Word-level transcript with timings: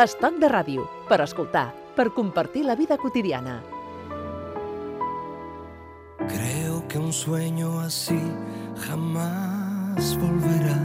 Estoc 0.00 0.38
de 0.40 0.48
ràdio, 0.48 0.86
per 1.10 1.18
escoltar, 1.20 1.74
per 1.92 2.06
compartir 2.16 2.62
la 2.64 2.72
vida 2.74 2.96
quotidiana. 2.96 3.58
Creo 6.16 6.88
que 6.88 6.98
un 6.98 7.12
sueño 7.12 7.80
así 7.80 8.18
jamás 8.86 10.16
volverá. 10.16 10.80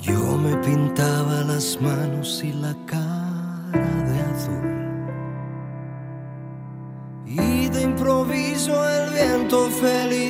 Yo 0.00 0.18
me 0.38 0.56
pintaba 0.56 1.44
las 1.44 1.80
manos 1.80 2.42
y 2.42 2.52
la 2.52 2.74
cara 2.84 3.86
de 4.10 4.20
azul. 4.32 4.70
Y 7.26 7.68
de 7.68 7.82
improviso 7.82 8.74
el 8.88 9.10
viento 9.12 9.70
feliz 9.70 10.29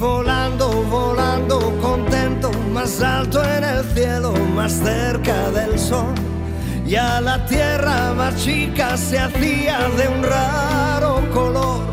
volando, 0.00 0.82
volando, 0.84 1.58
contento, 1.80 2.50
más 2.72 3.02
alto 3.02 3.44
en 3.44 3.62
el 3.62 3.84
cielo, 3.94 4.32
más 4.54 4.72
cerca 4.72 5.50
del 5.50 5.78
sol. 5.78 6.14
Ya 6.86 7.20
la 7.20 7.44
tierra 7.46 8.14
más 8.14 8.34
chica 8.42 8.96
se 8.96 9.18
hacía 9.18 9.78
de 9.96 10.08
un 10.08 10.22
raro 10.24 11.22
color. 11.32 11.84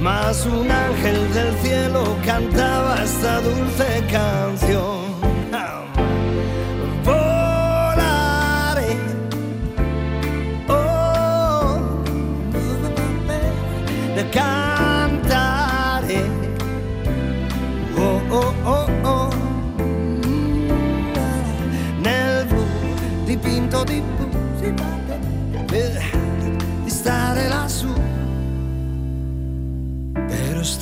Más 0.00 0.46
un 0.46 0.70
ángel 0.70 1.32
del 1.32 1.56
cielo 1.58 2.16
cantaba 2.24 3.02
esta 3.02 3.40
dulce 3.40 4.04
canción. 4.12 4.97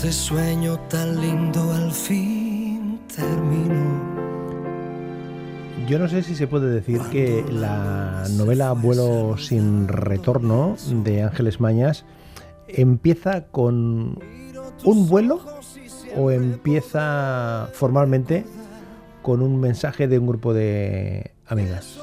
Este 0.07 0.25
sueño 0.25 0.79
tan 0.89 1.21
lindo 1.21 1.73
al 1.73 1.91
fin 1.91 3.01
terminó. 3.15 4.01
Yo 5.89 5.99
no 5.99 6.09
sé 6.09 6.23
si 6.23 6.37
se 6.37 6.47
puede 6.47 6.71
decir 6.71 7.01
que 7.11 7.45
la 7.51 8.25
novela 8.31 8.73
Vuelo 8.73 9.37
sin 9.37 9.89
retorno 9.89 10.77
de 11.03 11.23
Ángeles 11.23 11.59
Mañas 11.59 12.05
empieza 12.69 13.47
con 13.47 14.21
un 14.85 15.09
vuelo 15.09 15.41
o 16.17 16.31
empieza 16.31 17.69
formalmente 17.73 18.45
con 19.23 19.43
un 19.43 19.59
mensaje 19.59 20.07
de 20.07 20.21
un 20.21 20.29
grupo 20.29 20.55
de 20.55 21.33
amigas. 21.47 21.99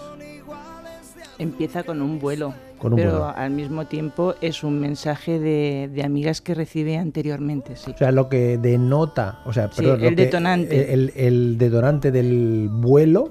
Empieza 1.40 1.84
con 1.84 2.02
un 2.02 2.20
vuelo, 2.20 2.54
Con 2.84 2.94
un 2.94 3.00
pero 3.00 3.26
al 3.36 3.50
mismo 3.50 3.86
tiempo 3.88 4.36
es 4.42 4.64
un 4.64 4.80
mensaje 4.80 5.40
de, 5.40 5.90
de 5.92 6.04
amigas 6.04 6.42
que 6.42 6.54
recibe 6.54 6.98
anteriormente, 6.98 7.76
sí. 7.76 7.92
O 7.92 7.98
sea, 7.98 8.12
lo 8.12 8.30
que 8.30 8.60
denota, 8.60 9.40
o 9.46 9.54
sea, 9.54 9.70
perdón, 9.70 10.04
el 10.04 10.16
que- 10.16 10.26
detonante. 10.26 10.94
el, 10.94 11.12
el 11.16 11.58
detonante 11.58 12.12
del 12.12 12.68
vuelo 12.72 13.30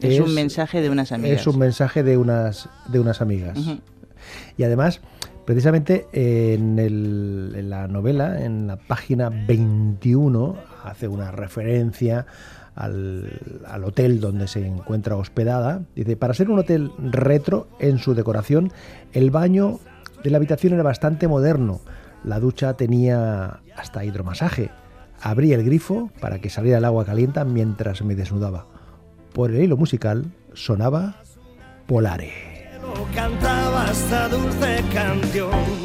es, 0.00 0.14
es- 0.14 0.20
un 0.20 0.34
mensaje 0.34 0.82
de 0.82 0.90
unas 0.90 1.12
amigas. 1.12 1.40
es 1.40 1.46
un 1.46 1.58
mensaje 1.58 2.02
de 2.02 2.18
unas, 2.18 2.68
de 2.88 3.00
unas 3.00 3.20
amigas. 3.22 3.58
Y 4.58 4.64
además, 4.64 5.00
precisamente 5.46 6.06
en, 6.12 6.78
el- 6.78 7.54
en 7.56 7.70
la 7.70 7.88
novela, 7.88 8.42
en 8.44 8.66
la 8.66 8.76
página 8.76 9.30
21, 9.30 10.56
hace 10.84 11.08
una 11.08 11.30
referencia 11.30 12.26
al, 12.74 13.62
al 13.66 13.84
hotel 13.84 14.20
donde 14.20 14.48
se 14.48 14.66
encuentra 14.66 15.16
hospedada. 15.16 15.82
Dice, 15.94 16.16
para 16.16 16.34
ser 16.34 16.50
un 16.50 16.58
hotel 16.58 16.90
retro 16.98 17.68
en 17.78 17.98
su 17.98 18.14
decoración, 18.14 18.72
el 19.12 19.30
baño 19.30 19.80
de 20.22 20.30
la 20.30 20.36
habitación 20.36 20.74
era 20.74 20.82
bastante 20.82 21.28
moderno. 21.28 21.80
La 22.24 22.40
ducha 22.40 22.74
tenía 22.74 23.60
hasta 23.76 24.04
hidromasaje. 24.04 24.70
Abrí 25.22 25.52
el 25.52 25.64
grifo 25.64 26.10
para 26.20 26.40
que 26.40 26.50
saliera 26.50 26.78
el 26.78 26.84
agua 26.84 27.04
caliente 27.04 27.44
mientras 27.44 28.02
me 28.02 28.14
desnudaba. 28.14 28.66
Por 29.32 29.50
el 29.50 29.62
hilo 29.62 29.76
musical 29.76 30.26
sonaba 30.54 31.16
Polare. 31.86 32.50
Cantaba 33.14 33.90
esta 33.90 34.28
dulce 34.28 34.82
canción. 34.92 35.79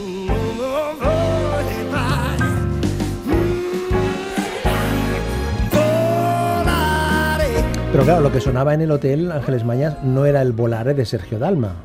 Pero 7.95 8.03
claro, 8.03 8.19
lo 8.23 8.31
que 8.33 8.41
sonaba 8.41 8.73
en 8.73 8.81
el 8.81 8.91
hotel 8.91 9.31
Ángeles 9.31 9.63
Mañas 9.63 10.03
no 10.03 10.25
era 10.25 10.41
el 10.41 10.51
volare 10.51 10.94
de 10.94 11.06
Sergio 11.06 11.39
Dalma. 11.39 11.75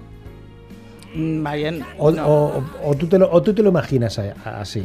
Mm, 1.14 1.40
Vayan, 1.44 1.86
O, 1.98 2.10
no. 2.10 2.26
o- 2.26 2.64
o 2.84 2.94
tú, 2.96 3.06
te 3.06 3.16
lo, 3.16 3.30
o 3.30 3.40
tú 3.40 3.54
te 3.54 3.62
lo 3.62 3.68
imaginas 3.68 4.18
a- 4.18 4.34
así. 4.60 4.84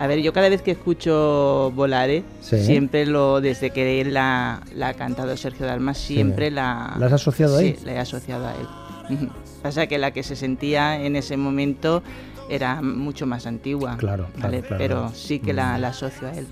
A 0.00 0.08
ver, 0.08 0.18
yo 0.22 0.32
cada 0.32 0.48
vez 0.48 0.62
que 0.62 0.72
escucho 0.72 1.70
Volare, 1.72 2.24
Sí. 2.40 2.58
siempre 2.64 3.06
lo, 3.06 3.40
desde 3.40 3.70
que 3.70 4.00
él 4.00 4.12
la, 4.12 4.60
la 4.74 4.88
ha 4.88 4.94
cantado 4.94 5.36
Sergio 5.36 5.66
Dalma, 5.66 5.94
siempre 5.94 6.50
la... 6.50 6.96
¿La 6.98 7.06
has 7.06 7.12
asociado 7.12 7.58
ahí? 7.58 7.76
Sí, 7.78 7.84
la 7.86 7.92
he 7.92 7.98
asociado 8.00 8.48
a 8.48 8.54
él. 8.56 9.28
Pasa 9.62 9.86
que 9.86 9.98
la 9.98 10.10
que 10.10 10.24
se 10.24 10.34
sentía 10.34 11.00
en 11.00 11.14
ese 11.14 11.36
momento 11.36 12.02
era 12.50 12.82
mucho 12.82 13.24
más 13.24 13.46
antigua. 13.46 13.96
Claro, 13.98 14.26
¿vale? 14.36 14.62
claro, 14.62 14.78
Pero 14.78 15.08
sí 15.14 15.38
que 15.38 15.52
la, 15.52 15.78
la 15.78 15.88
asocio 15.90 16.26
a 16.26 16.32
él. 16.32 16.48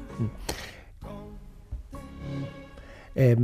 Eh, 3.17 3.37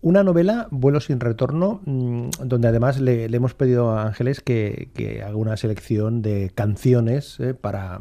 una 0.00 0.22
novela, 0.24 0.68
Vuelo 0.70 1.00
sin 1.00 1.20
retorno, 1.20 1.82
mm, 1.84 2.28
donde 2.44 2.68
además 2.68 3.00
le, 3.00 3.28
le 3.28 3.36
hemos 3.36 3.54
pedido 3.54 3.90
a 3.90 4.06
Ángeles 4.06 4.40
que, 4.40 4.90
que 4.94 5.22
haga 5.22 5.36
una 5.36 5.56
selección 5.56 6.22
de 6.22 6.50
canciones 6.54 7.38
eh, 7.40 7.54
para 7.54 8.00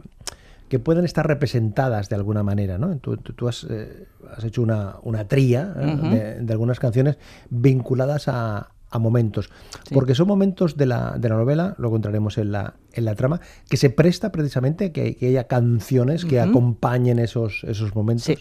que 0.70 0.80
puedan 0.80 1.06
estar 1.06 1.28
representadas 1.28 2.10
de 2.10 2.16
alguna 2.16 2.42
manera. 2.42 2.78
¿no? 2.78 2.98
Tú, 2.98 3.18
tú- 3.18 3.34
tú 3.34 3.48
has, 3.48 3.68
eh, 3.70 4.06
has 4.36 4.44
hecho 4.44 4.62
una, 4.62 4.96
una 5.04 5.28
tría 5.28 5.74
eh, 5.78 5.96
de, 6.10 6.42
de 6.42 6.54
algunas 6.54 6.80
canciones 6.80 7.18
vinculadas 7.50 8.28
a, 8.28 8.70
a 8.90 9.00
momentos. 9.00 9.50
Sí. 9.88 9.94
Porque 9.94 10.16
son 10.16 10.28
momentos 10.28 10.78
de 10.78 10.86
la, 10.86 11.18
de 11.20 11.30
la 11.30 11.36
novela, 11.36 11.76
lo 11.78 11.90
encontraremos 11.90 12.38
en 12.38 12.52
la, 12.54 12.76
en 12.94 13.06
la 13.06 13.14
trama, 13.16 13.42
que 13.70 13.78
se 13.78 13.90
presta 13.90 14.32
precisamente 14.32 14.86
a 14.86 14.92
que, 14.94 15.16
que 15.16 15.28
haya 15.28 15.44
canciones 15.48 16.26
que 16.26 16.40
acompañen 16.40 17.20
esos, 17.20 17.64
esos 17.68 17.94
momentos. 17.94 18.26
Sí, 18.26 18.38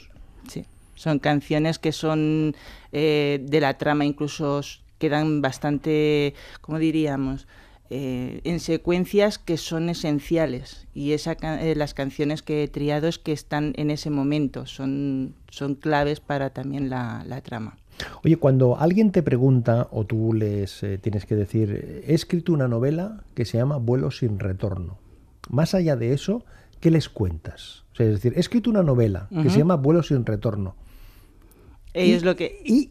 sí. 0.48 0.64
Son 1.02 1.18
canciones 1.18 1.80
que 1.80 1.90
son 1.90 2.54
eh, 2.92 3.40
de 3.42 3.60
la 3.60 3.76
trama, 3.76 4.04
incluso 4.04 4.60
quedan 4.98 5.42
bastante, 5.42 6.34
¿cómo 6.60 6.78
diríamos? 6.78 7.48
Eh, 7.90 8.40
en 8.44 8.60
secuencias 8.60 9.38
que 9.38 9.56
son 9.56 9.88
esenciales 9.88 10.86
y 10.94 11.12
esa 11.12 11.32
eh, 11.32 11.74
las 11.74 11.92
canciones 11.92 12.40
que 12.40 12.62
he 12.62 12.68
triado 12.68 13.08
es 13.08 13.18
que 13.18 13.32
están 13.32 13.72
en 13.76 13.90
ese 13.90 14.10
momento, 14.10 14.64
son, 14.64 15.34
son 15.50 15.74
claves 15.74 16.20
para 16.20 16.50
también 16.50 16.88
la, 16.88 17.24
la 17.26 17.40
trama. 17.40 17.76
Oye, 18.24 18.36
cuando 18.36 18.78
alguien 18.78 19.10
te 19.10 19.24
pregunta 19.24 19.88
o 19.90 20.04
tú 20.04 20.32
les 20.32 20.84
eh, 20.84 20.98
tienes 20.98 21.26
que 21.26 21.34
decir, 21.34 22.04
he 22.06 22.14
escrito 22.14 22.52
una 22.52 22.68
novela 22.68 23.24
que 23.34 23.44
se 23.44 23.58
llama 23.58 23.78
Vuelo 23.78 24.12
sin 24.12 24.38
retorno. 24.38 24.98
Más 25.50 25.74
allá 25.74 25.96
de 25.96 26.12
eso, 26.12 26.44
¿qué 26.78 26.92
les 26.92 27.08
cuentas? 27.08 27.82
O 27.92 27.96
sea, 27.96 28.06
es 28.06 28.12
decir, 28.12 28.34
he 28.36 28.40
escrito 28.40 28.70
una 28.70 28.84
novela 28.84 29.28
que 29.42 29.50
se 29.50 29.58
llama 29.58 29.74
Vuelo 29.74 30.04
sin 30.04 30.24
retorno. 30.24 30.76
Ellos 31.94 32.22
Y- 32.22 32.24
lo 32.24 32.36
que, 32.36 32.60
Y, 32.64 32.90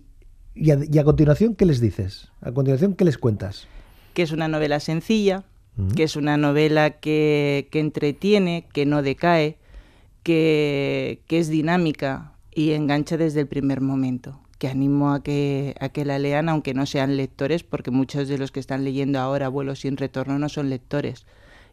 y 0.55 0.71
a, 0.71 0.79
y 0.89 0.97
a 0.99 1.03
continuación, 1.03 1.55
¿qué 1.55 1.65
les 1.65 1.79
dices? 1.79 2.29
A 2.41 2.51
continuación, 2.51 2.95
¿qué 2.95 3.05
les 3.05 3.17
cuentas? 3.17 3.67
que 4.13 4.23
es 4.23 4.31
una 4.33 4.49
novela 4.49 4.81
sencilla, 4.81 5.45
que 5.95 6.03
es 6.03 6.17
una 6.17 6.35
novela 6.35 6.99
que, 6.99 7.69
que 7.71 7.79
entretiene, 7.79 8.67
que 8.73 8.85
no 8.85 9.01
decae, 9.01 9.57
que, 10.23 11.21
que 11.27 11.39
es 11.39 11.47
dinámica 11.47 12.33
y 12.53 12.71
engancha 12.71 13.15
desde 13.17 13.39
el 13.41 13.47
primer 13.47 13.81
momento. 13.81 14.39
Que 14.57 14.67
animo 14.67 15.11
a 15.13 15.23
que, 15.23 15.75
a 15.79 15.89
que 15.89 16.05
la 16.05 16.19
lean, 16.19 16.49
aunque 16.49 16.73
no 16.73 16.85
sean 16.85 17.17
lectores, 17.17 17.63
porque 17.63 17.89
muchos 17.89 18.27
de 18.27 18.37
los 18.37 18.51
que 18.51 18.59
están 18.59 18.83
leyendo 18.83 19.17
ahora 19.19 19.47
Vuelo 19.49 19.75
sin 19.75 19.97
retorno 19.97 20.37
no 20.37 20.49
son 20.49 20.69
lectores. 20.69 21.25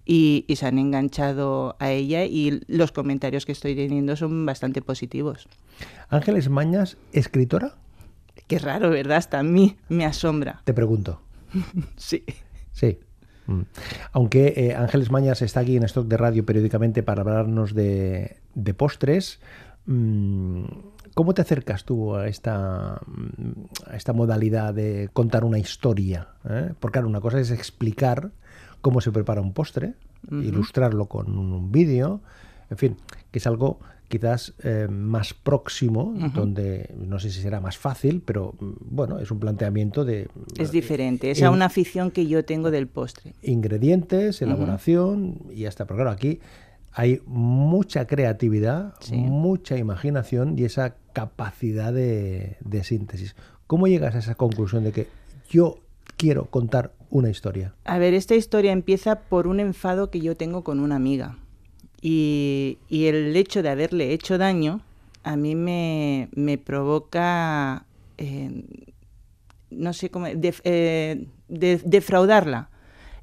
Y, 0.08 0.44
y 0.48 0.56
se 0.56 0.66
han 0.66 0.78
enganchado 0.78 1.76
a 1.78 1.92
ella 1.92 2.24
y 2.24 2.62
los 2.66 2.90
comentarios 2.90 3.46
que 3.46 3.52
estoy 3.52 3.76
teniendo 3.76 4.16
son 4.16 4.44
bastante 4.46 4.82
positivos. 4.82 5.46
Ángeles 6.08 6.48
Mañas, 6.48 6.96
escritora, 7.12 7.76
Qué 8.48 8.58
raro, 8.58 8.88
¿verdad? 8.88 9.18
Hasta 9.18 9.40
a 9.40 9.42
mí 9.42 9.76
me 9.90 10.06
asombra. 10.06 10.62
te 10.64 10.72
pregunto. 10.74 11.20
Sí. 11.96 12.24
Sí. 12.72 12.98
Mm. 13.46 13.62
Aunque 14.12 14.54
eh, 14.56 14.74
Ángeles 14.74 15.10
Mañas 15.10 15.42
está 15.42 15.60
aquí 15.60 15.76
en 15.76 15.82
Stock 15.84 16.06
de 16.08 16.16
Radio 16.16 16.44
periódicamente 16.46 17.02
para 17.02 17.20
hablarnos 17.22 17.74
de, 17.74 18.38
de 18.54 18.74
postres, 18.74 19.40
mm, 19.86 20.64
¿cómo 21.14 21.34
te 21.34 21.42
acercas 21.42 21.84
tú 21.84 22.14
a 22.14 22.28
esta, 22.28 23.00
mm, 23.06 23.90
a 23.90 23.96
esta 23.96 24.12
modalidad 24.14 24.72
de 24.72 25.10
contar 25.12 25.44
una 25.44 25.58
historia? 25.58 26.28
eh? 26.48 26.72
Porque 26.80 26.94
claro, 26.94 27.08
una 27.08 27.20
cosa 27.20 27.40
es 27.40 27.50
explicar 27.50 28.30
cómo 28.80 29.00
se 29.00 29.12
prepara 29.12 29.40
un 29.40 29.52
postre, 29.52 29.94
ilustrarlo 30.30 31.06
con 31.06 31.36
un 31.38 31.70
vídeo, 31.72 32.20
en 32.70 32.76
fin, 32.76 32.96
que 33.30 33.38
es 33.38 33.46
algo 33.46 33.78
quizás 34.08 34.54
eh, 34.62 34.88
más 34.90 35.34
próximo, 35.34 36.14
donde 36.34 36.94
no 36.98 37.18
sé 37.18 37.30
si 37.30 37.42
será 37.42 37.60
más 37.60 37.76
fácil, 37.76 38.22
pero 38.24 38.54
mm, 38.58 38.72
bueno, 38.80 39.18
es 39.18 39.30
un 39.30 39.38
planteamiento 39.38 40.04
de... 40.04 40.28
Es 40.56 40.70
diferente, 40.72 41.30
es 41.30 41.42
a 41.42 41.50
una 41.50 41.66
afición 41.66 42.10
que 42.10 42.26
yo 42.26 42.44
tengo 42.44 42.70
del 42.70 42.86
postre. 42.88 43.34
ingredientes, 43.42 44.40
elaboración 44.40 45.38
y 45.54 45.66
hasta, 45.66 45.84
pero 45.84 45.96
claro, 45.96 46.10
aquí 46.10 46.40
hay 46.92 47.20
mucha 47.26 48.06
creatividad, 48.06 48.94
Sí. 49.00 49.16
mucha 49.16 49.76
imaginación 49.76 50.58
y 50.58 50.64
esa 50.64 50.96
capacidad 51.12 51.92
de, 51.92 52.56
de 52.64 52.84
síntesis. 52.84 53.36
¿Cómo 53.66 53.86
llegas 53.88 54.14
a 54.14 54.18
esa 54.20 54.34
conclusión 54.36 54.84
de 54.84 54.92
que 54.92 55.06
yo 55.50 55.80
quiero 56.18 56.46
contar 56.46 56.92
una 57.10 57.30
historia? 57.30 57.74
A 57.84 57.96
ver, 57.98 58.12
esta 58.12 58.34
historia 58.34 58.72
empieza 58.72 59.20
por 59.20 59.46
un 59.46 59.60
enfado 59.60 60.10
que 60.10 60.20
yo 60.20 60.36
tengo 60.36 60.62
con 60.62 60.80
una 60.80 60.96
amiga. 60.96 61.38
Y, 62.02 62.78
el 62.90 63.34
hecho 63.34 63.62
de 63.62 63.70
haberle 63.70 64.12
hecho 64.12 64.36
daño 64.36 64.82
a 65.24 65.36
mí 65.36 65.54
me, 65.54 66.28
me 66.34 66.58
provoca, 66.58 67.86
eh, 68.18 68.64
no 69.70 69.92
sé 69.92 70.10
cómo, 70.10 70.26
eh, 70.26 71.26
de- 71.48 71.80
defraudarla. 71.84 72.70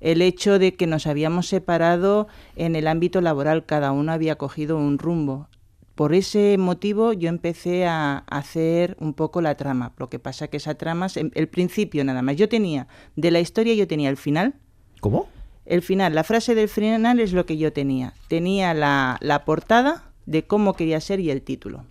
El 0.01 0.21
hecho 0.21 0.59
de 0.59 0.75
que 0.75 0.87
nos 0.87 1.07
habíamos 1.07 1.47
separado 1.47 2.27
en 2.55 2.75
el 2.75 2.87
ámbito 2.87 3.21
laboral, 3.21 3.65
cada 3.65 3.91
uno 3.91 4.11
había 4.11 4.35
cogido 4.35 4.77
un 4.77 4.99
rumbo. 4.99 5.47
Por 5.95 6.13
ese 6.13 6.57
motivo 6.57 7.13
yo 7.13 7.29
empecé 7.29 7.85
a 7.85 8.17
hacer 8.27 8.97
un 8.99 9.13
poco 9.13 9.41
la 9.41 9.55
trama. 9.55 9.93
Lo 9.97 10.09
que 10.09 10.19
pasa 10.19 10.49
que 10.49 10.57
esa 10.57 10.75
trama, 10.75 11.05
es- 11.05 11.15
el 11.17 11.47
principio 11.47 12.03
nada 12.03 12.21
más. 12.21 12.35
Yo 12.35 12.49
tenía, 12.49 12.87
de 13.15 13.31
la 13.31 13.39
historia 13.39 13.73
yo 13.75 13.87
tenía 13.87 14.09
el 14.09 14.17
final, 14.17 14.55
¿Cómo? 14.99 15.27
el 15.65 15.81
final, 15.81 16.13
la 16.13 16.23
frase 16.25 16.53
del 16.53 16.67
final 16.67 17.19
es 17.21 17.31
lo 17.31 17.45
que 17.45 17.57
yo 17.57 17.71
tenía. 17.71 18.13
Tenía 18.27 18.73
la, 18.73 19.17
la 19.21 19.45
portada 19.45 20.11
de 20.25 20.43
cómo 20.43 20.73
quería 20.73 20.99
ser 20.99 21.19
y 21.21 21.31
el 21.31 21.41
título. 21.41 21.85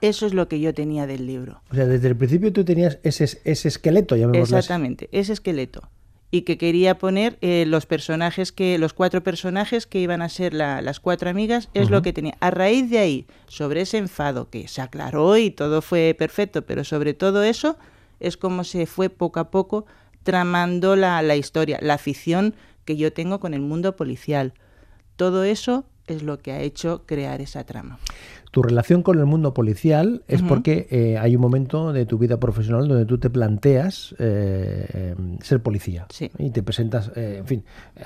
Eso 0.00 0.26
es 0.26 0.32
lo 0.34 0.48
que 0.48 0.60
yo 0.60 0.72
tenía 0.74 1.06
del 1.06 1.26
libro. 1.26 1.60
O 1.70 1.74
sea, 1.74 1.86
desde 1.86 2.08
el 2.08 2.16
principio 2.16 2.52
tú 2.52 2.64
tenías 2.64 2.98
ese, 3.02 3.24
ese 3.44 3.68
esqueleto, 3.68 4.16
llamémoslo 4.16 4.56
así. 4.56 4.64
Exactamente, 4.64 5.08
ese 5.12 5.32
esqueleto. 5.34 5.88
Y 6.34 6.42
que 6.42 6.58
quería 6.58 6.98
poner 6.98 7.38
eh, 7.42 7.64
los 7.64 7.86
personajes 7.86 8.50
que, 8.50 8.76
los 8.78 8.92
cuatro 8.92 9.22
personajes 9.22 9.86
que 9.86 10.00
iban 10.00 10.20
a 10.20 10.28
ser 10.28 10.52
la- 10.52 10.82
las 10.82 10.98
cuatro 10.98 11.30
amigas, 11.30 11.68
es 11.74 11.90
lo 11.90 12.02
que 12.02 12.12
tenía. 12.12 12.36
A 12.40 12.50
raíz 12.50 12.90
de 12.90 12.98
ahí, 12.98 13.26
sobre 13.46 13.82
ese 13.82 13.98
enfado 13.98 14.50
que 14.50 14.66
se 14.66 14.82
aclaró 14.82 15.36
y 15.36 15.50
todo 15.52 15.80
fue 15.80 16.12
perfecto, 16.18 16.62
pero 16.62 16.82
sobre 16.82 17.14
todo 17.14 17.44
eso, 17.44 17.78
es 18.18 18.36
como 18.36 18.64
se 18.64 18.86
fue 18.86 19.10
poco 19.10 19.38
a 19.38 19.50
poco 19.52 19.86
tramando 20.24 20.96
la, 20.96 21.22
la 21.22 21.36
historia, 21.36 21.78
la 21.80 21.94
afición 21.94 22.56
que 22.84 22.96
yo 22.96 23.12
tengo 23.12 23.38
con 23.38 23.54
el 23.54 23.60
mundo 23.60 23.94
policial. 23.94 24.54
Todo 25.14 25.44
eso 25.44 25.84
es 26.08 26.24
lo 26.24 26.38
que 26.40 26.50
ha 26.50 26.60
hecho 26.62 27.04
crear 27.06 27.40
esa 27.42 27.62
trama. 27.64 28.00
Tu 28.54 28.62
relación 28.62 29.02
con 29.02 29.18
el 29.18 29.26
mundo 29.26 29.52
policial 29.52 30.22
es 30.28 30.40
porque 30.40 30.86
eh, 30.88 31.18
hay 31.18 31.34
un 31.34 31.42
momento 31.42 31.92
de 31.92 32.06
tu 32.06 32.18
vida 32.18 32.38
profesional 32.38 32.86
donde 32.86 33.04
tú 33.04 33.18
te 33.18 33.28
planteas 33.28 34.14
eh, 34.20 34.86
eh, 34.94 35.14
ser 35.42 35.60
policía. 35.60 36.06
Sí. 36.10 36.30
Y 36.38 36.50
te 36.50 36.62
presentas, 36.62 37.10
eh, 37.16 37.38
en 37.40 37.46
fin, 37.48 37.64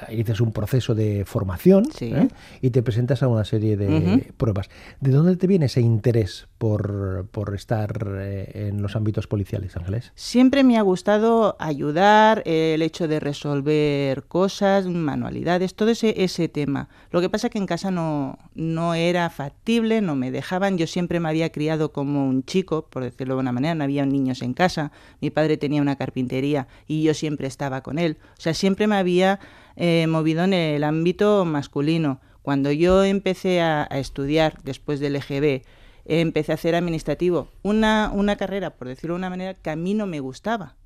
eh, 0.08 0.22
haces 0.22 0.40
un 0.40 0.52
proceso 0.52 0.94
de 0.94 1.24
formación 1.26 1.84
Sí. 1.92 2.14
¿eh? 2.14 2.28
y 2.62 2.70
te 2.70 2.82
presentas 2.82 3.22
a 3.22 3.28
una 3.28 3.44
serie 3.44 3.76
de 3.76 4.32
pruebas. 4.38 4.70
¿De 5.02 5.10
dónde 5.10 5.36
te 5.36 5.46
viene 5.46 5.66
ese 5.66 5.82
interés 5.82 6.48
por, 6.56 7.26
por 7.30 7.54
estar 7.54 8.08
eh, 8.18 8.68
en 8.68 8.80
los 8.80 8.96
ámbitos 8.96 9.26
policiales, 9.26 9.76
Ángeles? 9.76 10.12
Siempre 10.14 10.64
me 10.64 10.78
ha 10.78 10.82
gustado 10.82 11.56
ayudar, 11.58 12.42
eh, 12.46 12.72
el 12.74 12.80
hecho 12.80 13.06
de 13.06 13.20
resolver 13.20 14.22
cosas, 14.24 14.86
manualidades, 14.86 15.74
todo 15.74 15.90
ese, 15.90 16.24
ese 16.24 16.48
tema. 16.48 16.88
Lo 17.10 17.20
que 17.20 17.28
pasa 17.28 17.50
que 17.50 17.58
en 17.58 17.66
casa 17.66 17.90
no, 17.90 18.38
no 18.54 18.94
era 18.94 19.28
factible, 19.28 20.00
no 20.00 20.16
me 20.16 20.37
dejaban. 20.38 20.78
Yo 20.78 20.86
siempre 20.86 21.20
me 21.20 21.28
había 21.28 21.50
criado 21.52 21.92
como 21.92 22.26
un 22.28 22.42
chico, 22.44 22.86
por 22.90 23.02
decirlo 23.04 23.34
de 23.34 23.40
una 23.40 23.52
manera, 23.52 23.74
no 23.74 23.84
había 23.84 24.04
niños 24.06 24.42
en 24.42 24.54
casa. 24.54 24.90
Mi 25.20 25.30
padre 25.30 25.56
tenía 25.56 25.82
una 25.82 25.96
carpintería 25.96 26.66
y 26.86 27.02
yo 27.02 27.14
siempre 27.14 27.46
estaba 27.46 27.82
con 27.82 27.98
él. 27.98 28.16
O 28.36 28.40
sea, 28.40 28.54
siempre 28.54 28.86
me 28.86 28.96
había 28.96 29.38
eh, 29.76 30.06
movido 30.08 30.44
en 30.44 30.52
el 30.54 30.82
ámbito 30.84 31.44
masculino. 31.44 32.20
Cuando 32.42 32.72
yo 32.72 33.04
empecé 33.04 33.60
a, 33.60 33.86
a 33.90 33.98
estudiar 33.98 34.58
después 34.64 35.00
del 35.00 35.16
EGB, 35.16 35.62
empecé 36.06 36.52
a 36.52 36.54
hacer 36.54 36.74
administrativo, 36.74 37.48
una, 37.62 38.10
una 38.14 38.36
carrera, 38.36 38.70
por 38.76 38.88
decirlo 38.88 39.14
de 39.14 39.18
una 39.18 39.30
manera, 39.30 39.54
que 39.54 39.68
a 39.70 39.76
mí 39.76 39.92
no 39.94 40.06
me 40.06 40.20
gustaba. 40.20 40.76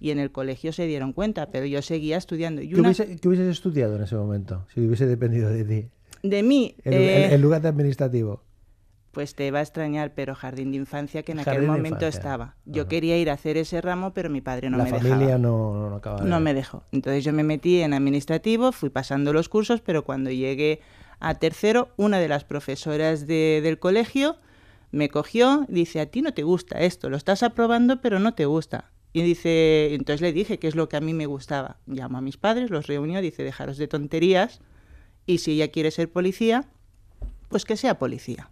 Y 0.00 0.10
en 0.10 0.18
el 0.20 0.30
colegio 0.30 0.72
se 0.72 0.86
dieron 0.86 1.12
cuenta, 1.12 1.50
pero 1.50 1.66
yo 1.66 1.80
seguía 1.82 2.18
estudiando. 2.18 2.60
Y 2.62 2.68
¿Qué, 2.68 2.78
una, 2.80 2.90
hubiese- 2.90 3.18
qué 3.18 3.26
hubieses 3.28 3.48
estudiado 3.48 3.96
en 3.96 4.02
ese 4.02 4.14
momento 4.16 4.66
si 4.72 4.80
hubiese 4.80 5.06
dependido 5.06 5.48
de 5.50 5.64
ti? 5.64 5.88
de 6.22 6.42
mí, 6.42 6.74
En, 6.84 6.92
eh, 6.94 7.38
lugar 7.38 7.62
de 7.62 7.68
administrativo. 7.68 8.42
Pues 9.18 9.34
te 9.34 9.50
va 9.50 9.58
a 9.58 9.62
extrañar, 9.62 10.12
pero 10.14 10.36
jardín 10.36 10.70
de 10.70 10.76
infancia 10.76 11.24
que 11.24 11.32
en 11.32 11.38
Jardín 11.38 11.54
aquel 11.54 11.66
momento 11.66 11.88
infancia. 12.06 12.08
estaba. 12.20 12.54
Yo 12.66 12.82
Ajá. 12.82 12.88
quería 12.88 13.18
ir 13.18 13.30
a 13.30 13.32
hacer 13.32 13.56
ese 13.56 13.80
ramo, 13.80 14.12
pero 14.14 14.30
mi 14.30 14.40
padre 14.40 14.70
no 14.70 14.78
La 14.78 14.84
me 14.84 14.90
familia 14.90 15.16
dejaba. 15.18 15.38
no, 15.38 15.74
no, 15.74 15.90
no 15.90 15.96
acaba 15.96 16.22
de... 16.22 16.28
No 16.30 16.38
me 16.38 16.54
dejó. 16.54 16.84
Entonces 16.92 17.24
yo 17.24 17.32
me 17.32 17.42
metí 17.42 17.80
en 17.80 17.94
administrativo, 17.94 18.70
fui 18.70 18.90
pasando 18.90 19.32
los 19.32 19.48
cursos, 19.48 19.80
pero 19.80 20.04
cuando 20.04 20.30
llegué 20.30 20.82
a 21.18 21.34
tercero, 21.34 21.88
una 21.96 22.20
de 22.20 22.28
las 22.28 22.44
profesoras 22.44 23.26
de- 23.26 23.58
del 23.60 23.80
colegio 23.80 24.36
me 24.92 25.08
cogió, 25.08 25.66
dice, 25.68 25.98
a 25.98 26.06
ti 26.06 26.22
no 26.22 26.32
te 26.32 26.44
gusta 26.44 26.78
esto, 26.78 27.10
lo 27.10 27.16
estás 27.16 27.42
aprobando, 27.42 28.00
pero 28.00 28.20
no 28.20 28.34
te 28.34 28.46
gusta. 28.46 28.92
Y 29.12 29.22
dice, 29.22 29.94
entonces 29.94 30.20
le 30.20 30.32
dije 30.32 30.60
qué 30.60 30.68
es 30.68 30.76
lo 30.76 30.88
que 30.88 30.96
a 30.96 31.00
mí 31.00 31.12
me 31.12 31.26
gustaba. 31.26 31.78
Llamo 31.88 32.18
a 32.18 32.20
mis 32.20 32.36
padres, 32.36 32.70
los 32.70 32.86
reunió, 32.86 33.20
dice, 33.20 33.42
dejaros 33.42 33.78
de 33.78 33.88
tonterías 33.88 34.60
y 35.26 35.38
si 35.38 35.54
ella 35.54 35.72
quiere 35.72 35.90
ser 35.90 36.08
policía, 36.08 36.66
pues 37.48 37.64
que 37.64 37.76
sea 37.76 37.98
policía. 37.98 38.48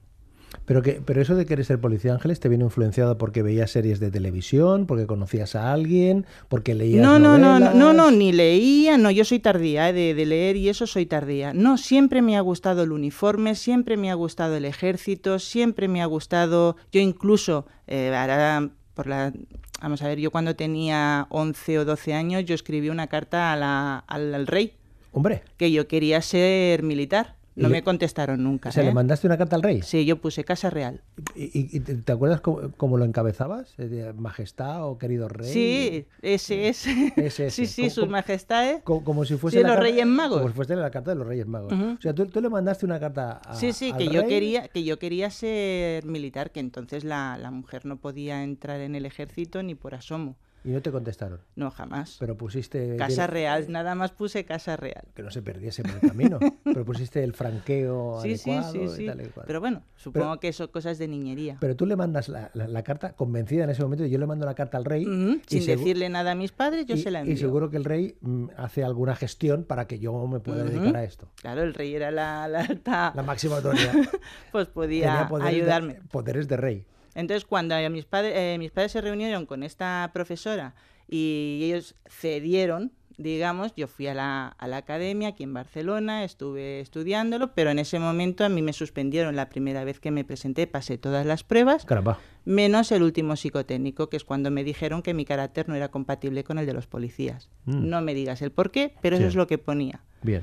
Pero, 0.65 0.83
que, 0.83 1.01
pero 1.05 1.21
eso 1.23 1.35
de 1.37 1.47
querer 1.47 1.65
ser 1.65 1.81
policía, 1.81 2.13
Ángeles, 2.15 2.41
¿te 2.41 2.49
viene 2.49 2.65
influenciado 2.65 3.19
porque 3.19 3.43
veías 3.43 3.71
series 3.71 4.01
de 4.01 4.11
televisión, 4.11 4.87
porque 4.87 5.07
conocías 5.07 5.55
a 5.55 5.73
alguien, 5.73 6.27
porque 6.49 6.75
leías 6.75 7.03
No, 7.03 7.19
no, 7.19 7.39
no, 7.39 7.61
no, 7.61 7.75
no, 7.75 7.93
no, 7.93 8.11
ni 8.11 8.33
leía, 8.33 8.99
no, 8.99 9.11
yo 9.11 9.25
soy 9.25 9.39
tardía, 9.39 9.91
¿eh? 9.91 9.93
de, 9.93 10.15
de 10.15 10.27
leer 10.27 10.57
y 10.57 10.69
eso 10.69 10.87
soy 10.87 11.07
tardía. 11.07 11.53
No, 11.53 11.79
siempre 11.79 12.23
me 12.23 12.37
ha 12.37 12.41
gustado 12.41 12.83
el 12.83 12.93
uniforme, 12.93 13.55
siempre 13.55 13.97
me 13.97 14.11
ha 14.11 14.15
gustado 14.15 14.57
el 14.57 14.65
ejército, 14.65 15.39
siempre 15.39 15.89
me 15.89 16.03
ha 16.03 16.07
gustado, 16.07 16.77
yo 16.91 17.01
incluso, 17.01 17.67
eh, 17.87 18.13
ahora, 18.17 18.69
por 18.95 19.07
la, 19.07 19.33
vamos 19.81 20.03
a 20.03 20.09
ver, 20.09 20.19
yo 20.19 20.31
cuando 20.31 20.57
tenía 20.57 21.27
11 21.31 21.79
o 21.79 21.85
12 21.85 22.15
años, 22.15 22.45
yo 22.45 22.55
escribí 22.55 22.89
una 22.89 23.07
carta 23.07 23.53
a 23.53 23.57
la- 23.57 23.99
al, 24.09 24.35
al 24.35 24.47
rey, 24.47 24.73
Hombre, 25.13 25.43
que 25.57 25.71
yo 25.73 25.87
quería 25.89 26.21
ser 26.21 26.83
militar. 26.83 27.36
No 27.57 27.69
me 27.71 27.83
contestaron 27.83 28.43
nunca. 28.45 28.69
o 28.69 28.73
sea, 28.73 28.83
¿eh? 28.83 28.87
le 28.87 28.93
mandaste 28.93 29.27
una 29.27 29.39
carta 29.39 29.57
al 29.57 29.63
rey. 29.63 29.81
Sí, 29.83 30.05
yo 30.05 30.21
puse 30.21 30.45
Casa 30.45 30.69
Real. 30.71 31.01
¿Y, 31.35 31.77
y- 31.77 31.81
te, 31.81 32.13
acuerdas 32.13 32.41
cómo, 32.43 32.71
cómo 32.77 32.99
lo 32.99 33.05
encabezabas? 33.05 33.75
Eh, 33.79 34.13
Majestad 34.17 34.87
o 34.87 34.99
querido 34.99 35.29
rey? 35.29 35.51
Sí, 35.53 36.07
ese 36.23 36.69
es. 36.69 36.87
Ese, 36.87 37.47
ese. 37.47 37.51
Sí, 37.57 37.67
sí, 37.67 37.83
¿Cómo- 37.83 37.91
sus 37.95 38.09
majestades. 38.09 38.83
Co- 38.83 39.03
Como, 39.03 39.25
si 39.25 39.37
fuese 39.37 39.57
Sí, 39.57 39.63
la 39.63 39.69
los 39.71 39.77
carta- 39.77 39.91
Reyes 39.91 40.07
Magos. 40.07 40.37
Como 40.39 40.49
si 40.51 40.55
fuese 40.55 40.77
la 40.77 40.91
carta 40.91 41.11
de 41.13 41.17
los 41.17 41.27
Reyes 41.27 41.47
Magos. 41.47 41.73
O 41.73 42.01
sea, 42.01 42.15
tú, 42.15 42.27
tú 42.27 42.41
le 42.41 42.49
mandaste 42.51 42.85
una 42.85 43.01
carta 43.01 43.41
a. 43.45 43.55
Sí, 43.55 43.73
sí, 43.73 43.91
al 43.91 43.99
que 43.99 44.09
yo 44.09 44.27
quería, 44.27 44.69
que 44.69 44.85
yo 44.85 44.99
quería 44.99 45.31
ser 45.31 46.05
militar, 46.05 46.51
que 46.51 46.61
entonces 46.61 47.05
la, 47.05 47.39
la 47.39 47.51
mujer 47.51 47.87
no 47.87 47.97
podía 47.97 48.43
entrar 48.43 48.81
en 48.81 48.95
el 48.95 49.07
ejército 49.07 49.63
ni 49.63 49.75
por 49.75 49.95
asomo. 49.95 50.37
Y 50.67 50.71
no 50.71 50.83
te 50.83 50.91
contestaron. 50.91 51.39
No, 51.55 51.71
jamás. 51.71 52.17
Pero 52.19 52.37
pusiste. 52.37 52.97
Casa 52.97 53.27
Real, 53.29 53.67
nada 53.71 53.95
más 53.95 54.11
puse 54.11 54.45
Casa 54.45 54.77
Real. 54.77 55.05
Que 55.15 55.23
no 55.23 55.31
se 55.31 55.41
perdiese 55.41 55.83
por 55.85 55.93
el 55.95 56.01
camino. 56.01 56.39
pero 56.65 56.85
pusiste 56.85 57.23
el 57.23 57.33
franqueo 57.35 58.21
Sí, 58.21 58.33
adecuado 58.35 58.73
sí, 58.97 59.05
y 59.05 59.07
tal 59.07 59.21
y 59.23 59.29
cual. 59.29 59.47
Pero 59.47 59.61
bueno, 59.61 59.83
supongo 59.97 60.41
que 60.41 60.53
son 60.53 60.67
cosas 60.69 60.99
de 60.99 61.07
niñería. 61.09 61.57
Pero 61.61 61.77
tú 61.77 61.87
le 61.87 61.95
mandas 61.95 62.29
la, 62.29 62.51
la- 62.55 62.67
la 62.67 62.83
carta 62.83 63.13
convencida 63.13 63.63
en 63.65 63.71
ese 63.71 63.83
momento, 63.83 64.05
y 64.05 64.11
yo 64.11 64.19
le 64.19 64.27
mando 64.27 64.45
la 64.45 64.55
carta 64.55 64.77
al 64.77 64.85
rey. 64.85 65.03
Y 65.05 65.41
Sin 65.61 65.67
decirle 65.67 66.09
nada 66.09 66.33
a 66.33 66.35
mis 66.35 66.51
padres, 66.53 66.85
yo 66.87 66.97
y, 66.97 66.99
se 66.99 67.11
la 67.13 67.21
y 67.21 67.23
envío. 67.23 67.37
seguro 67.39 67.71
que 67.71 67.77
el 67.77 67.85
rey 67.85 68.17
mm, 68.21 68.47
hace 68.57 68.83
alguna 68.83 69.15
gestión 69.15 69.63
para 69.65 69.87
que 69.87 70.01
yo 70.01 70.27
me 70.27 70.41
pueda 70.41 70.65
dedicar 70.65 70.97
a 70.97 71.05
esto. 71.05 71.29
Claro, 71.37 71.63
el 71.63 71.75
rey 71.75 71.95
era 71.95 72.11
la, 72.11 72.49
la 72.49 72.61
alta, 72.63 73.13
La 73.15 73.23
máxima 73.23 73.57
autoridad. 73.59 73.95
pues 74.53 74.67
podía 74.67 75.29
de- 75.31 75.43
ayudarme. 75.45 76.01
poderes 76.11 76.49
de 76.49 76.57
rey. 76.57 76.85
Entonces, 77.17 77.45
cuando 77.45 77.75
mis, 77.91 78.05
padres, 78.05 78.59
mis 78.61 78.71
padres 78.71 78.93
se 78.93 79.01
reunieron 79.01 79.47
con 79.47 79.63
esta 79.65 80.11
profesora 80.13 80.75
y 81.09 81.61
ellos 81.65 81.95
cedieron, 82.09 82.93
digamos, 83.19 83.73
yo 83.75 83.89
fui 83.89 84.07
a 84.09 84.13
la, 84.15 84.49
a 84.49 84.69
la 84.69 84.77
academia 84.77 85.29
aquí 85.29 85.43
en 85.45 85.55
Barcelona, 85.55 86.23
estuve 86.25 86.81
estudiándolo, 86.81 87.55
pero 87.55 87.71
en 87.71 87.79
ese 87.79 87.99
momento 87.99 88.45
a 88.45 88.51
mí 88.51 88.61
me 88.61 88.75
suspendieron 88.75 89.35
la 89.37 89.49
primera 89.49 89.85
vez 89.85 89.99
que 89.99 90.11
me 90.11 90.23
presenté, 90.25 90.67
pasé 90.67 90.99
todas 90.99 91.25
las 91.25 91.43
pruebas, 91.43 91.87
Caramba. 91.87 92.19
menos 92.45 92.93
el 92.93 93.03
último 93.03 93.35
psicotécnico, 93.37 94.11
que 94.11 94.19
es 94.19 94.25
cuando 94.25 94.51
me 94.51 94.65
dijeron 94.65 95.01
que 95.01 95.15
mi 95.15 95.25
carácter 95.25 95.67
no 95.69 95.75
era 95.75 95.89
compatible 95.89 96.45
con 96.45 96.59
el 96.59 96.67
de 96.67 96.75
los 96.75 96.87
policías. 96.87 97.49
Mm. 97.65 97.89
No 97.89 98.03
me 98.03 98.13
digas 98.13 98.43
el 98.43 98.51
por 98.53 98.71
qué, 98.71 98.93
pero 99.01 99.17
Sí. 99.17 99.23
eso 99.23 99.29
es 99.31 99.35
lo 99.37 99.47
que 99.47 99.57
ponía. 99.57 100.01
Bien. 100.21 100.43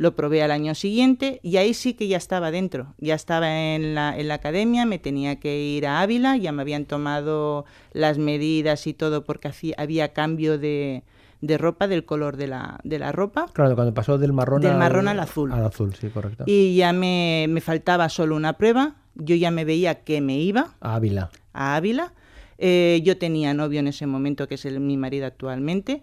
Lo 0.00 0.16
probé 0.16 0.42
al 0.42 0.50
año 0.50 0.74
siguiente 0.74 1.40
y 1.42 1.58
ahí 1.58 1.74
sí 1.74 1.92
que 1.92 2.08
ya 2.08 2.16
estaba 2.16 2.50
dentro. 2.50 2.94
Ya 2.96 3.14
estaba 3.14 3.74
en 3.74 3.94
la, 3.94 4.18
en 4.18 4.28
la 4.28 4.34
academia, 4.34 4.86
me 4.86 4.98
tenía 4.98 5.38
que 5.38 5.60
ir 5.60 5.86
a 5.86 6.00
Ávila, 6.00 6.38
ya 6.38 6.52
me 6.52 6.62
habían 6.62 6.86
tomado 6.86 7.66
las 7.92 8.16
medidas 8.16 8.86
y 8.86 8.94
todo 8.94 9.24
porque 9.24 9.48
hacía- 9.48 9.74
había 9.76 10.14
cambio 10.14 10.56
de, 10.58 11.02
de 11.42 11.58
ropa, 11.58 11.86
del 11.86 12.06
color 12.06 12.38
de 12.38 12.46
la, 12.46 12.80
de 12.82 12.98
la 12.98 13.12
ropa. 13.12 13.44
Claro, 13.52 13.74
cuando 13.74 13.92
pasó 13.92 14.16
del 14.16 14.32
marrón, 14.32 14.62
Del 14.62 14.74
marrón 14.78 15.06
al 15.06 15.20
azul. 15.20 15.52
Al 15.52 15.66
azul, 15.66 15.94
sí, 15.94 16.08
correcto. 16.08 16.44
Y 16.46 16.76
ya 16.76 16.94
me, 16.94 17.44
me 17.50 17.60
faltaba 17.60 18.08
solo 18.08 18.36
una 18.36 18.54
prueba. 18.54 18.94
Yo 19.16 19.34
ya 19.34 19.50
me 19.50 19.66
veía 19.66 20.02
que 20.04 20.22
me 20.22 20.38
iba 20.38 20.76
A 20.80 20.94
Ávila. 20.94 21.28
a 21.52 21.76
Ávila. 21.76 22.14
Eh, 22.56 23.02
yo 23.04 23.18
tenía 23.18 23.52
novio 23.52 23.80
en 23.80 23.88
ese 23.88 24.06
momento, 24.06 24.48
que 24.48 24.54
es 24.54 24.64
el- 24.64 24.80
mi 24.80 24.96
marido 24.96 25.26
actualmente, 25.26 26.02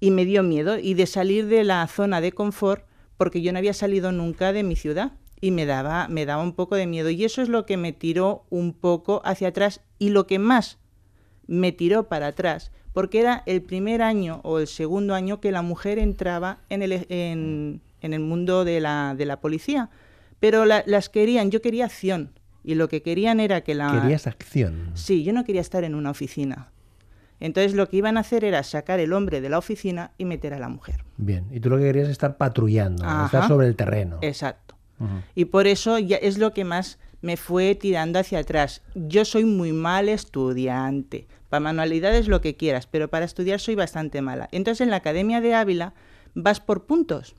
y 0.00 0.10
me 0.10 0.26
dio 0.26 0.42
miedo 0.42 0.78
y 0.78 0.92
de 0.92 1.06
salir 1.06 1.46
de 1.46 1.64
la 1.64 1.86
zona 1.86 2.20
de 2.20 2.32
confort, 2.32 2.84
porque 3.18 3.42
yo 3.42 3.52
no 3.52 3.58
había 3.58 3.74
salido 3.74 4.10
nunca 4.12 4.54
de 4.54 4.62
mi 4.62 4.74
ciudad 4.76 5.12
y 5.40 5.50
me 5.50 5.66
daba, 5.66 6.08
me 6.08 6.24
daba 6.24 6.42
un 6.42 6.54
poco 6.54 6.74
de 6.76 6.86
miedo. 6.86 7.10
Y 7.10 7.24
eso 7.24 7.42
es 7.42 7.48
lo 7.50 7.66
que 7.66 7.76
me 7.76 7.92
tiró 7.92 8.46
un 8.48 8.72
poco 8.72 9.20
hacia 9.24 9.48
atrás 9.48 9.82
y 9.98 10.08
lo 10.08 10.26
que 10.26 10.38
más 10.38 10.78
me 11.46 11.72
tiró 11.72 12.08
para 12.08 12.28
atrás, 12.28 12.72
porque 12.92 13.20
era 13.20 13.42
el 13.46 13.62
primer 13.62 14.02
año 14.02 14.40
o 14.44 14.58
el 14.58 14.66
segundo 14.66 15.14
año 15.14 15.40
que 15.40 15.52
la 15.52 15.62
mujer 15.62 15.98
entraba 15.98 16.58
en 16.70 16.82
el, 16.82 16.92
en, 17.10 17.80
en 18.00 18.12
el 18.14 18.20
mundo 18.20 18.64
de 18.64 18.80
la, 18.80 19.14
de 19.16 19.26
la 19.26 19.40
policía. 19.40 19.90
Pero 20.40 20.64
la- 20.64 20.82
las 20.86 21.08
querían, 21.08 21.50
yo 21.50 21.60
quería 21.60 21.84
acción. 21.86 22.32
Y 22.64 22.74
lo 22.74 22.88
que 22.88 23.02
querían 23.02 23.40
era 23.40 23.62
que 23.62 23.74
la... 23.74 24.00
Querías 24.02 24.26
acción. 24.26 24.90
Sí, 24.94 25.24
yo 25.24 25.32
no 25.32 25.44
quería 25.44 25.60
estar 25.60 25.84
en 25.84 25.94
una 25.94 26.10
oficina. 26.10 26.70
Entonces 27.40 27.74
lo 27.74 27.88
que 27.88 27.96
iban 27.98 28.16
a 28.16 28.20
hacer 28.20 28.44
era 28.44 28.62
sacar 28.62 28.98
el 29.00 29.12
hombre 29.12 29.40
de 29.40 29.48
la 29.48 29.58
oficina 29.58 30.12
y 30.18 30.24
meter 30.24 30.54
a 30.54 30.58
la 30.58 30.68
mujer. 30.68 31.04
Bien. 31.16 31.46
Y 31.50 31.60
tú 31.60 31.70
lo 31.70 31.76
que 31.78 31.84
querías 31.84 32.06
es 32.06 32.12
estar 32.12 32.36
patrullando, 32.36 33.04
Ajá. 33.04 33.26
estar 33.26 33.48
sobre 33.48 33.66
el 33.68 33.76
terreno. 33.76 34.18
Exacto. 34.22 34.74
Y 35.36 35.44
por 35.44 35.68
eso 35.68 35.98
ya 36.00 36.16
es 36.16 36.38
lo 36.38 36.52
que 36.52 36.64
más 36.64 36.98
me 37.20 37.36
fue 37.36 37.76
tirando 37.76 38.18
hacia 38.18 38.40
atrás. 38.40 38.82
Yo 38.96 39.24
soy 39.24 39.44
muy 39.44 39.72
mal 39.72 40.08
estudiante. 40.08 41.28
Para 41.48 41.60
manualidades 41.60 42.26
lo 42.28 42.40
que 42.40 42.56
quieras, 42.56 42.86
pero 42.86 43.08
para 43.08 43.24
estudiar 43.24 43.60
soy 43.60 43.74
bastante 43.76 44.20
mala. 44.22 44.48
Entonces 44.52 44.80
en 44.82 44.90
la 44.90 44.96
Academia 44.96 45.40
de 45.40 45.54
Ávila 45.54 45.94
vas 46.34 46.60
por 46.60 46.86
puntos. 46.86 47.36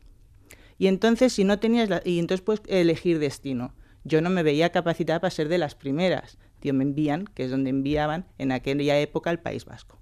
Y 0.78 0.88
entonces 0.88 1.34
si 1.34 1.44
no 1.44 1.60
tenías 1.60 1.90
la- 1.90 2.02
y 2.06 2.20
entonces 2.20 2.42
puedes 2.44 2.62
elegir 2.68 3.20
destino. 3.20 3.74
Yo 4.06 4.22
no 4.22 4.30
me 4.30 4.44
veía 4.44 4.72
capacitada 4.72 5.20
para 5.20 5.30
ser 5.32 5.50
de 5.50 5.58
las 5.58 5.76
primeras. 5.76 6.38
Tío, 6.60 6.74
me 6.74 6.84
envían, 6.84 7.26
que 7.34 7.46
es 7.46 7.52
donde 7.52 7.70
enviaban 7.70 8.26
en 8.38 8.52
aquella 8.52 8.98
época 9.00 9.30
al 9.30 9.40
País 9.40 9.66
Vasco. 9.66 9.98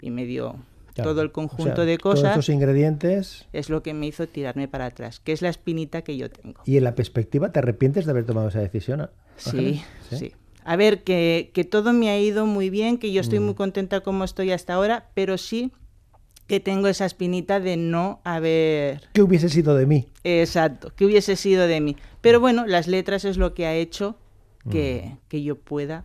Y 0.00 0.10
me 0.10 0.24
dio 0.26 0.56
Claro. 0.94 1.10
todo 1.10 1.20
el 1.22 1.28
O 1.28 1.32
conjunto 1.32 1.76
sea, 1.76 1.84
de 1.84 1.98
Todos 1.98 2.14
cosas. 2.20 2.30
estos 2.30 2.48
ingredientes. 2.48 3.46
Es 3.52 3.68
lo 3.68 3.82
que 3.82 3.92
me 3.92 4.06
hizo 4.06 4.26
tirarme 4.28 4.66
para 4.68 4.86
atrás, 4.86 5.20
que 5.20 5.32
es 5.32 5.42
la 5.42 5.48
espinita 5.50 6.02
que 6.02 6.16
yo 6.16 6.30
tengo. 6.30 6.62
¿Y 6.64 6.76
en 6.78 6.84
la 6.84 6.94
perspectiva 6.94 7.52
te 7.52 7.58
arrepientes 7.58 8.04
de 8.06 8.12
haber 8.12 8.24
tomado 8.24 8.48
esa 8.48 8.60
decisión? 8.60 9.10
Sí, 9.36 9.82
sí. 10.10 10.32
A 10.64 10.76
ver, 10.76 11.02
que, 11.04 11.50
que 11.52 11.64
todo 11.64 11.92
me 11.92 12.08
ha 12.10 12.18
ido 12.18 12.46
muy 12.46 12.70
bien, 12.70 12.96
que 12.98 13.12
yo 13.12 13.20
estoy 13.20 13.40
Mm. 13.40 13.44
muy 13.44 13.54
contenta 13.54 14.00
como 14.00 14.24
estoy 14.24 14.52
hasta 14.52 14.72
ahora, 14.74 15.10
pero 15.14 15.36
sí 15.36 15.70
que 16.46 16.60
tengo 16.60 16.86
esa 16.88 17.04
espinita 17.06 17.60
de 17.60 17.76
no 17.76 18.20
haber... 18.24 19.02
¿Qué 19.12 19.20
hubiese 19.22 19.48
sido 19.48 19.74
de 19.76 19.84
mí? 19.86 20.08
Exacto, 20.24 20.92
que 20.96 21.04
hubiese 21.04 21.36
sido 21.36 21.66
de 21.66 21.80
mí. 21.80 21.96
Pero 22.20 22.40
bueno, 22.40 22.66
las 22.66 22.86
letras 22.88 23.24
es 23.24 23.36
lo 23.36 23.52
que 23.52 23.66
ha 23.66 23.74
hecho 23.74 24.16
que, 24.68 25.16
que 25.28 25.42
yo 25.42 25.56
pueda 25.56 26.04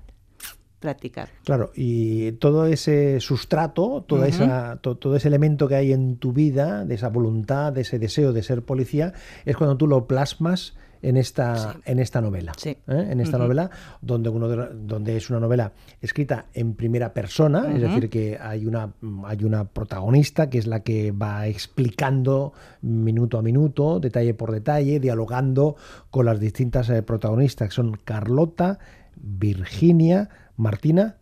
practicar. 0.81 1.29
Claro, 1.45 1.71
y 1.75 2.33
todo 2.33 2.65
ese 2.65 3.21
sustrato, 3.21 4.03
toda 4.05 4.27
esa, 4.27 4.79
to- 4.81 4.97
todo 4.97 5.15
ese 5.15 5.29
elemento 5.29 5.69
que 5.69 5.75
hay 5.75 5.93
en 5.93 6.17
tu 6.17 6.33
vida, 6.33 6.83
de 6.83 6.95
esa 6.95 7.07
voluntad, 7.07 7.71
de 7.71 7.81
ese 7.81 7.99
deseo 7.99 8.33
de 8.33 8.43
ser 8.43 8.63
policía, 8.63 9.13
es 9.45 9.55
cuando 9.55 9.77
tú 9.77 9.87
lo 9.87 10.07
plasmas 10.07 10.75
en 11.03 11.17
esta, 11.17 11.77
en 11.85 11.97
esta 11.97 12.21
novela. 12.21 12.51
Sí. 12.57 12.69
¿eh? 12.69 13.07
En 13.09 13.21
esta 13.21 13.39
novela, 13.39 13.71
donde, 14.01 14.29
uno 14.29 14.47
de 14.47 14.67
donde 14.75 15.17
es 15.17 15.31
una 15.31 15.39
novela 15.39 15.71
escrita 15.99 16.45
en 16.53 16.75
primera 16.75 17.11
persona, 17.11 17.73
es 17.73 17.81
decir, 17.81 18.07
que 18.09 18.37
hay 18.39 18.67
una, 18.67 18.93
hay 19.25 19.43
una 19.43 19.63
protagonista 19.65 20.47
que 20.49 20.59
es 20.59 20.67
la 20.67 20.81
que 20.81 21.11
va 21.11 21.47
explicando 21.47 22.53
minuto 22.81 23.39
a 23.39 23.41
minuto, 23.41 23.99
detalle 23.99 24.35
por 24.35 24.51
detalle, 24.51 24.99
dialogando 24.99 25.75
con 26.11 26.27
las 26.27 26.39
distintas 26.39 26.87
eh, 26.91 27.01
protagonistas, 27.01 27.69
que 27.69 27.73
son 27.75 27.97
Carlota, 28.03 28.77
Virginia, 29.15 30.29
Martina 30.57 31.17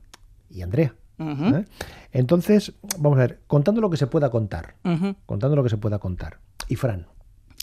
y 0.50 0.62
Andrea. 0.62 0.94
¿eh? 1.56 1.66
Entonces, 2.12 2.74
vamos 2.98 3.18
a 3.18 3.22
ver, 3.22 3.40
contando 3.48 3.82
lo 3.82 3.90
que 3.90 3.98
se 3.98 4.08
pueda 4.08 4.30
contar, 4.30 4.76
contando 5.26 5.56
lo 5.56 5.64
que 5.64 5.70
se 5.70 5.78
pueda 5.78 6.00
contar. 6.00 6.40
Y 6.68 6.76
Fran. 6.76 7.08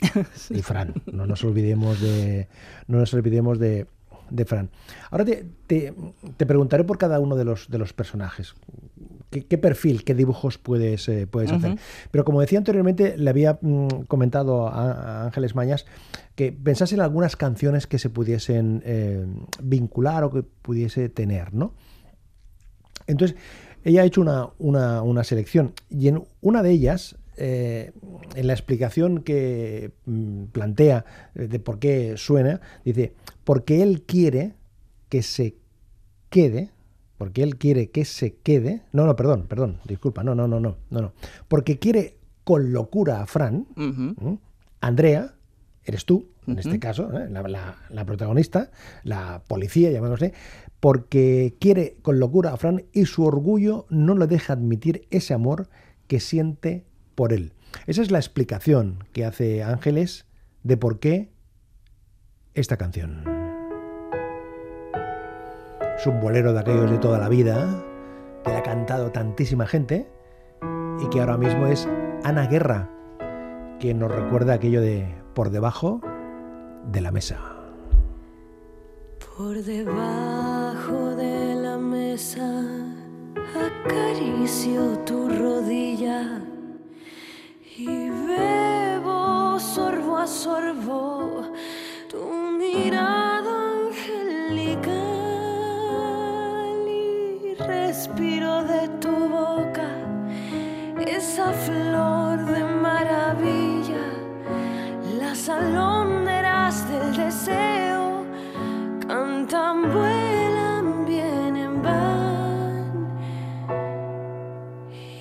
Y 0.50 0.62
Fran, 0.62 0.94
no 1.10 1.26
nos 1.26 1.42
olvidemos 1.44 2.00
de, 2.00 2.48
no 2.86 2.98
nos 2.98 3.14
olvidemos 3.14 3.58
de, 3.58 3.86
de 4.28 4.44
Fran. 4.44 4.68
Ahora 5.10 5.24
te, 5.24 5.46
te- 5.66 5.94
te 6.36 6.44
preguntaré 6.46 6.84
por 6.84 6.98
cada 6.98 7.18
uno 7.18 7.34
de 7.36 7.44
los, 7.46 7.70
de 7.70 7.78
los 7.78 7.92
personajes. 7.94 8.54
¿Qué, 9.30 9.44
qué 9.44 9.58
perfil, 9.58 10.04
qué 10.04 10.14
dibujos 10.14 10.56
puedes, 10.58 11.08
eh, 11.08 11.26
puedes 11.26 11.50
hacer? 11.56 11.70
Pero 12.10 12.24
como 12.24 12.40
decía 12.40 12.58
anteriormente, 12.58 13.16
le 13.18 13.28
había 13.30 13.58
mm, 13.60 14.04
comentado 14.08 14.68
a, 14.68 14.92
a 14.92 15.24
Ángeles 15.24 15.54
Mañas 15.54 15.84
que 16.36 16.52
pensase 16.52 16.94
en 16.94 17.00
algunas 17.00 17.34
canciones 17.36 17.86
que 17.86 17.98
se 17.98 18.08
pudiesen 18.10 18.82
eh, 18.84 19.26
vincular 19.62 20.22
o 20.24 20.30
que 20.30 20.42
pudiese 20.42 21.08
tener, 21.08 21.52
¿no? 21.54 21.74
Entonces, 23.06 23.36
ella 23.84 24.02
ha 24.02 24.04
hecho 24.04 24.20
una, 24.20 24.48
una- 24.58 25.02
una 25.02 25.24
selección 25.24 25.72
y 25.88 26.08
en 26.08 26.24
una 26.40 26.62
de 26.62 26.70
ellas, 26.70 27.16
eh, 27.36 27.92
en 28.34 28.46
la 28.46 28.52
explicación 28.52 29.22
que 29.22 29.92
mm, 30.06 30.44
plantea 30.46 31.04
de 31.34 31.58
por 31.60 31.78
qué 31.78 32.14
suena, 32.16 32.60
dice, 32.84 33.12
porque 33.44 33.82
él 33.82 34.02
quiere 34.02 34.54
que 35.08 35.22
se 35.22 35.56
quede, 36.30 36.70
porque 37.18 37.42
él 37.42 37.56
quiere 37.56 37.90
que 37.90 38.04
se 38.04 38.34
quede, 38.36 38.82
no, 38.92 39.06
no, 39.06 39.16
perdón, 39.16 39.46
perdón, 39.48 39.78
disculpa, 39.86 40.22
no, 40.24 40.34
no, 40.34 40.46
no, 40.48 40.60
no, 40.60 40.76
no, 40.90 41.00
no, 41.00 41.12
porque 41.48 41.78
quiere 41.78 42.16
con 42.44 42.72
locura 42.72 43.22
a 43.22 43.26
Fran. 43.26 43.66
Andrea, 44.80 45.34
eres 45.84 46.04
tú, 46.04 46.28
en 46.46 46.58
este 46.58 46.78
caso, 46.78 47.10
¿eh? 47.18 47.28
la, 47.30 47.42
la- 47.42 47.76
la 47.90 48.04
protagonista, 48.04 48.70
la 49.02 49.42
policía, 49.48 49.90
llamémosle, 49.90 50.32
porque 50.80 51.56
quiere 51.60 51.96
con 52.02 52.20
locura 52.20 52.52
a 52.52 52.56
Fran 52.56 52.84
y 52.92 53.06
su 53.06 53.24
orgullo 53.24 53.86
no 53.90 54.14
le 54.16 54.26
deja 54.26 54.52
admitir 54.52 55.06
ese 55.10 55.34
amor 55.34 55.68
que 56.06 56.20
siente 56.20 56.84
por 57.14 57.32
él. 57.32 57.52
Esa 57.86 58.02
es 58.02 58.10
la 58.10 58.18
explicación 58.18 59.04
que 59.12 59.24
hace 59.24 59.62
Ángeles 59.64 60.26
de 60.62 60.76
por 60.76 61.00
qué 61.00 61.30
esta 62.54 62.76
canción. 62.76 63.35
Es 65.96 66.06
un 66.06 66.20
bolero 66.20 66.52
de 66.52 66.60
aquellos 66.60 66.90
de 66.90 66.98
toda 66.98 67.18
la 67.18 67.28
vida, 67.28 67.82
que 68.44 68.50
le 68.50 68.56
ha 68.58 68.62
cantado 68.62 69.10
tantísima 69.10 69.66
gente 69.66 70.06
y 71.00 71.08
que 71.08 71.20
ahora 71.20 71.38
mismo 71.38 71.66
es 71.66 71.88
Ana 72.22 72.46
Guerra, 72.46 72.90
que 73.80 73.94
nos 73.94 74.10
recuerda 74.10 74.54
aquello 74.54 74.80
de 74.80 75.06
por 75.34 75.50
debajo 75.50 76.00
de 76.92 77.00
la 77.00 77.12
mesa. 77.12 77.38
Por 79.36 79.62
debajo 79.62 81.14
de 81.16 81.54
la 81.54 81.76
mesa 81.78 82.62
acaricio 83.54 84.98
tu 85.00 85.28
rodilla 85.28 86.40
y 87.76 88.10
bebo 88.10 89.58
sorbo 89.58 90.18
a 90.18 90.26
sorbo 90.26 91.42
tu 92.08 92.18
mirada 92.58 93.35
respiro 98.06 98.62
de 98.62 98.88
tu 99.00 99.28
boca 99.28 99.88
esa 101.06 101.52
flor 101.52 102.44
de 102.46 102.64
maravilla, 102.64 104.06
las 105.18 105.48
alondras 105.48 106.88
del 106.88 107.16
deseo 107.16 108.24
cantan, 109.06 109.92
vuelan, 109.92 111.04
vienen, 111.04 111.82
van. 111.82 113.08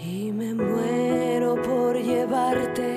Y 0.04 0.32
me 0.32 0.54
muero 0.54 1.62
por 1.62 1.98
llevarte 1.98 2.95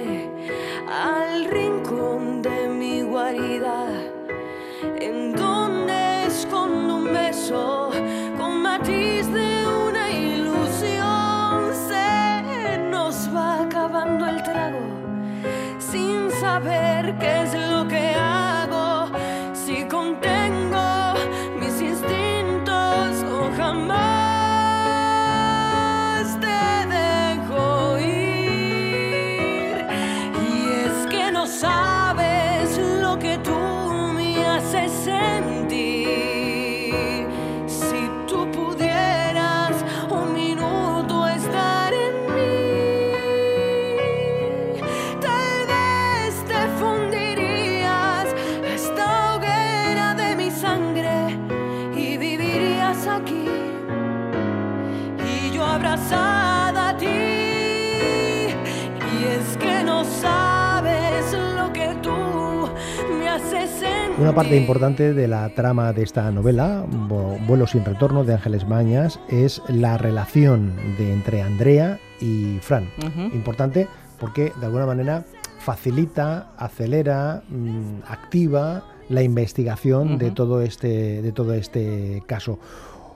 Una 64.28 64.35
parte 64.35 64.56
importante 64.58 65.14
de 65.14 65.26
la 65.26 65.49
trama 65.54 65.94
de 65.94 66.02
esta 66.02 66.30
novela, 66.30 66.85
Vu- 66.87 67.38
Vuelo 67.47 67.66
sin 67.66 67.82
retorno 67.82 68.25
de 68.25 68.35
Ángeles 68.35 68.68
Mañas, 68.68 69.18
es 69.30 69.62
la 69.68 69.97
relación 69.97 70.75
de 70.99 71.14
entre 71.14 71.40
Andrea 71.40 71.99
y 72.20 72.58
Fran. 72.61 72.90
Importante 73.32 73.88
porque 74.20 74.52
de 74.61 74.66
alguna 74.66 74.85
manera 74.85 75.25
facilita, 75.61 76.50
acelera, 76.58 77.42
mm, 77.49 78.02
activa 78.06 78.85
la 79.08 79.23
investigación 79.23 80.18
de 80.18 80.30
todo 80.30 80.61
este 80.61 81.23
de 81.23 81.32
todo 81.32 81.54
este 81.54 82.23
caso. 82.26 82.58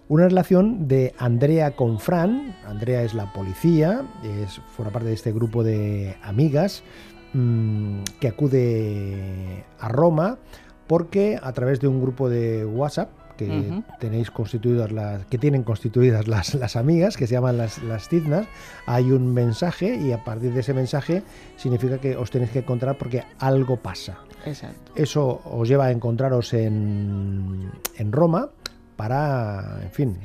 Una 0.08 0.28
relación 0.28 0.88
de 0.88 1.14
Andrea 1.18 1.72
con 1.72 1.98
Fran. 1.98 2.56
Andrea 2.66 3.02
es 3.02 3.12
la 3.12 3.30
policía, 3.34 4.00
es, 4.24 4.62
forma 4.74 4.90
parte 4.92 5.08
de 5.08 5.14
este 5.14 5.30
grupo 5.30 5.62
de 5.62 6.16
amigas 6.22 6.82
mm, 7.34 7.98
que 8.18 8.28
acude 8.28 9.64
a 9.78 9.88
Roma 9.88 10.38
porque 10.92 11.38
a 11.42 11.54
través 11.54 11.80
de 11.80 11.88
un 11.88 12.02
grupo 12.02 12.28
de 12.28 12.66
WhatsApp 12.66 13.08
que 13.38 13.82
tenéis 13.98 14.30
constituidas 14.30 14.92
las 14.92 15.24
que 15.24 15.38
tienen 15.38 15.62
constituidas 15.62 16.28
las, 16.28 16.52
las 16.54 16.76
amigas 16.76 17.16
que 17.16 17.26
se 17.26 17.32
llaman 17.32 17.56
las, 17.56 17.82
las 17.82 18.10
tiznas 18.10 18.46
hay 18.84 19.10
un 19.10 19.32
mensaje 19.32 19.96
y 19.96 20.12
a 20.12 20.22
partir 20.22 20.52
de 20.52 20.60
ese 20.60 20.74
mensaje 20.74 21.22
significa 21.56 21.96
que 21.96 22.14
os 22.14 22.30
tenéis 22.30 22.50
que 22.50 22.58
encontrar 22.58 22.98
porque 22.98 23.24
algo 23.38 23.78
pasa 23.78 24.18
Exacto. 24.44 24.92
eso 24.94 25.40
os 25.46 25.66
lleva 25.66 25.86
a 25.86 25.92
encontraros 25.92 26.52
en, 26.52 27.70
en 27.96 28.12
Roma 28.12 28.50
para, 28.96 29.80
en 29.82 29.92
fin, 29.92 30.18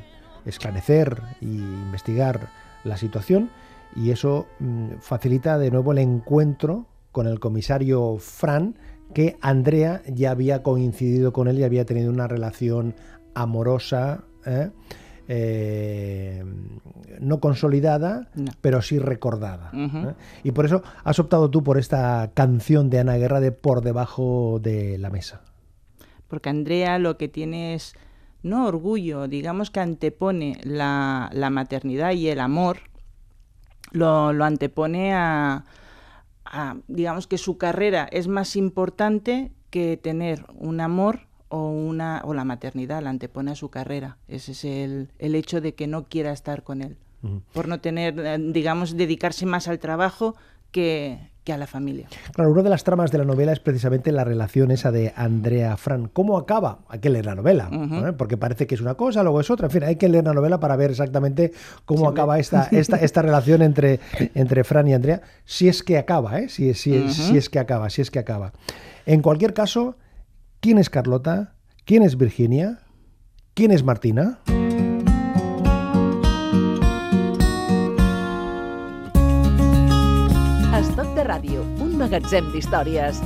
esclarecer 0.44 1.18
y 1.40 1.46
investigar 1.46 2.50
la 2.84 2.98
situación 2.98 3.48
y 3.96 4.10
eso 4.10 4.48
mm, 4.58 4.98
facilita 5.00 5.56
de 5.56 5.70
nuevo 5.70 5.92
el 5.92 5.98
encuentro 5.98 6.84
con 7.10 7.26
el 7.26 7.40
comisario 7.40 8.18
Fran 8.18 8.76
que 9.14 9.36
Andrea 9.40 10.02
ya 10.06 10.30
había 10.30 10.62
coincidido 10.62 11.32
con 11.32 11.48
él 11.48 11.58
y 11.58 11.64
había 11.64 11.84
tenido 11.84 12.10
una 12.10 12.26
relación 12.28 12.94
amorosa, 13.34 14.24
¿eh? 14.46 14.70
Eh, 15.30 16.42
no 17.20 17.38
consolidada, 17.40 18.28
No. 18.34 18.50
pero 18.62 18.80
sí 18.80 18.98
recordada. 18.98 19.70
¿eh? 19.74 20.14
Y 20.42 20.52
por 20.52 20.64
eso 20.64 20.82
has 21.04 21.18
optado 21.18 21.50
tú 21.50 21.62
por 21.62 21.76
esta 21.78 22.30
canción 22.32 22.88
de 22.88 23.00
Ana 23.00 23.16
Guerra 23.16 23.40
de 23.40 23.52
Por 23.52 23.82
debajo 23.82 24.58
de 24.62 24.96
la 24.98 25.10
mesa. 25.10 25.42
Porque 26.28 26.48
Andrea 26.48 26.98
lo 26.98 27.18
que 27.18 27.28
tiene 27.28 27.74
es, 27.74 27.94
no 28.42 28.66
orgullo, 28.66 29.28
digamos 29.28 29.70
que 29.70 29.80
antepone 29.80 30.58
la, 30.62 31.28
la 31.32 31.50
maternidad 31.50 32.12
y 32.12 32.28
el 32.28 32.40
amor, 32.40 32.78
lo, 33.92 34.32
lo 34.32 34.44
antepone 34.44 35.12
a, 35.14 35.64
a, 36.50 36.76
digamos 36.88 37.26
que 37.26 37.38
su 37.38 37.58
carrera 37.58 38.08
es 38.10 38.28
más 38.28 38.56
importante 38.56 39.52
que 39.70 39.96
tener 39.96 40.44
un 40.54 40.80
amor 40.80 41.28
o, 41.48 41.68
una, 41.70 42.22
o 42.24 42.34
la 42.34 42.44
maternidad, 42.44 43.02
la 43.02 43.10
antepone 43.10 43.50
a 43.50 43.54
su 43.54 43.70
carrera. 43.70 44.18
Ese 44.28 44.52
es 44.52 44.64
el, 44.64 45.10
el 45.18 45.34
hecho 45.34 45.60
de 45.60 45.74
que 45.74 45.86
no 45.86 46.04
quiera 46.08 46.32
estar 46.32 46.62
con 46.62 46.82
él, 46.82 46.96
por 47.52 47.68
no 47.68 47.80
tener, 47.80 48.18
eh, 48.18 48.38
digamos, 48.38 48.96
dedicarse 48.96 49.44
más 49.44 49.68
al 49.68 49.78
trabajo 49.78 50.36
que, 50.70 51.30
que 51.48 51.54
a 51.54 51.56
la 51.56 51.66
familia. 51.66 52.06
Claro, 52.34 52.50
una 52.50 52.62
de 52.62 52.68
las 52.68 52.84
tramas 52.84 53.10
de 53.10 53.16
la 53.16 53.24
novela 53.24 53.52
es 53.52 53.58
precisamente 53.58 54.12
la 54.12 54.22
relación 54.22 54.70
esa 54.70 54.92
de 54.92 55.14
Andrea 55.16 55.78
Fran. 55.78 56.10
¿Cómo 56.12 56.36
acaba? 56.36 56.80
Hay 56.90 56.98
que 56.98 57.08
leer 57.08 57.24
la 57.24 57.34
novela. 57.34 57.70
¿eh? 57.72 58.12
porque 58.12 58.36
parece 58.36 58.66
que 58.66 58.74
es 58.74 58.82
una 58.82 58.96
cosa, 58.96 59.22
luego 59.22 59.40
es 59.40 59.50
otra. 59.50 59.68
En 59.68 59.70
fin, 59.70 59.82
hay 59.82 59.96
que 59.96 60.10
leer 60.10 60.24
la 60.24 60.34
novela 60.34 60.60
para 60.60 60.76
ver 60.76 60.90
exactamente 60.90 61.52
cómo 61.86 62.06
acaba 62.06 62.38
esta, 62.38 62.64
esta, 62.70 62.98
esta 62.98 63.22
relación 63.22 63.62
entre, 63.62 63.98
entre 64.34 64.62
Fran 64.62 64.88
y 64.88 64.92
Andrea, 64.92 65.22
si 65.46 65.68
es 65.68 65.82
que 65.82 65.96
acaba, 65.96 66.38
¿eh? 66.38 66.50
si, 66.50 66.74
si 66.74 66.94
es 66.94 67.48
que 67.48 67.58
acaba, 67.58 67.88
si 67.88 68.02
es 68.02 68.10
que 68.10 68.18
acaba. 68.18 68.52
En 69.06 69.22
cualquier 69.22 69.54
caso, 69.54 69.96
¿quién 70.60 70.76
es 70.76 70.90
Carlota? 70.90 71.54
¿Quién 71.86 72.02
es 72.02 72.18
Virginia? 72.18 72.80
¿Quién 73.54 73.70
es 73.70 73.82
Martina? 73.82 74.40
Magatzem 82.08 82.50
d'històries. 82.52 83.20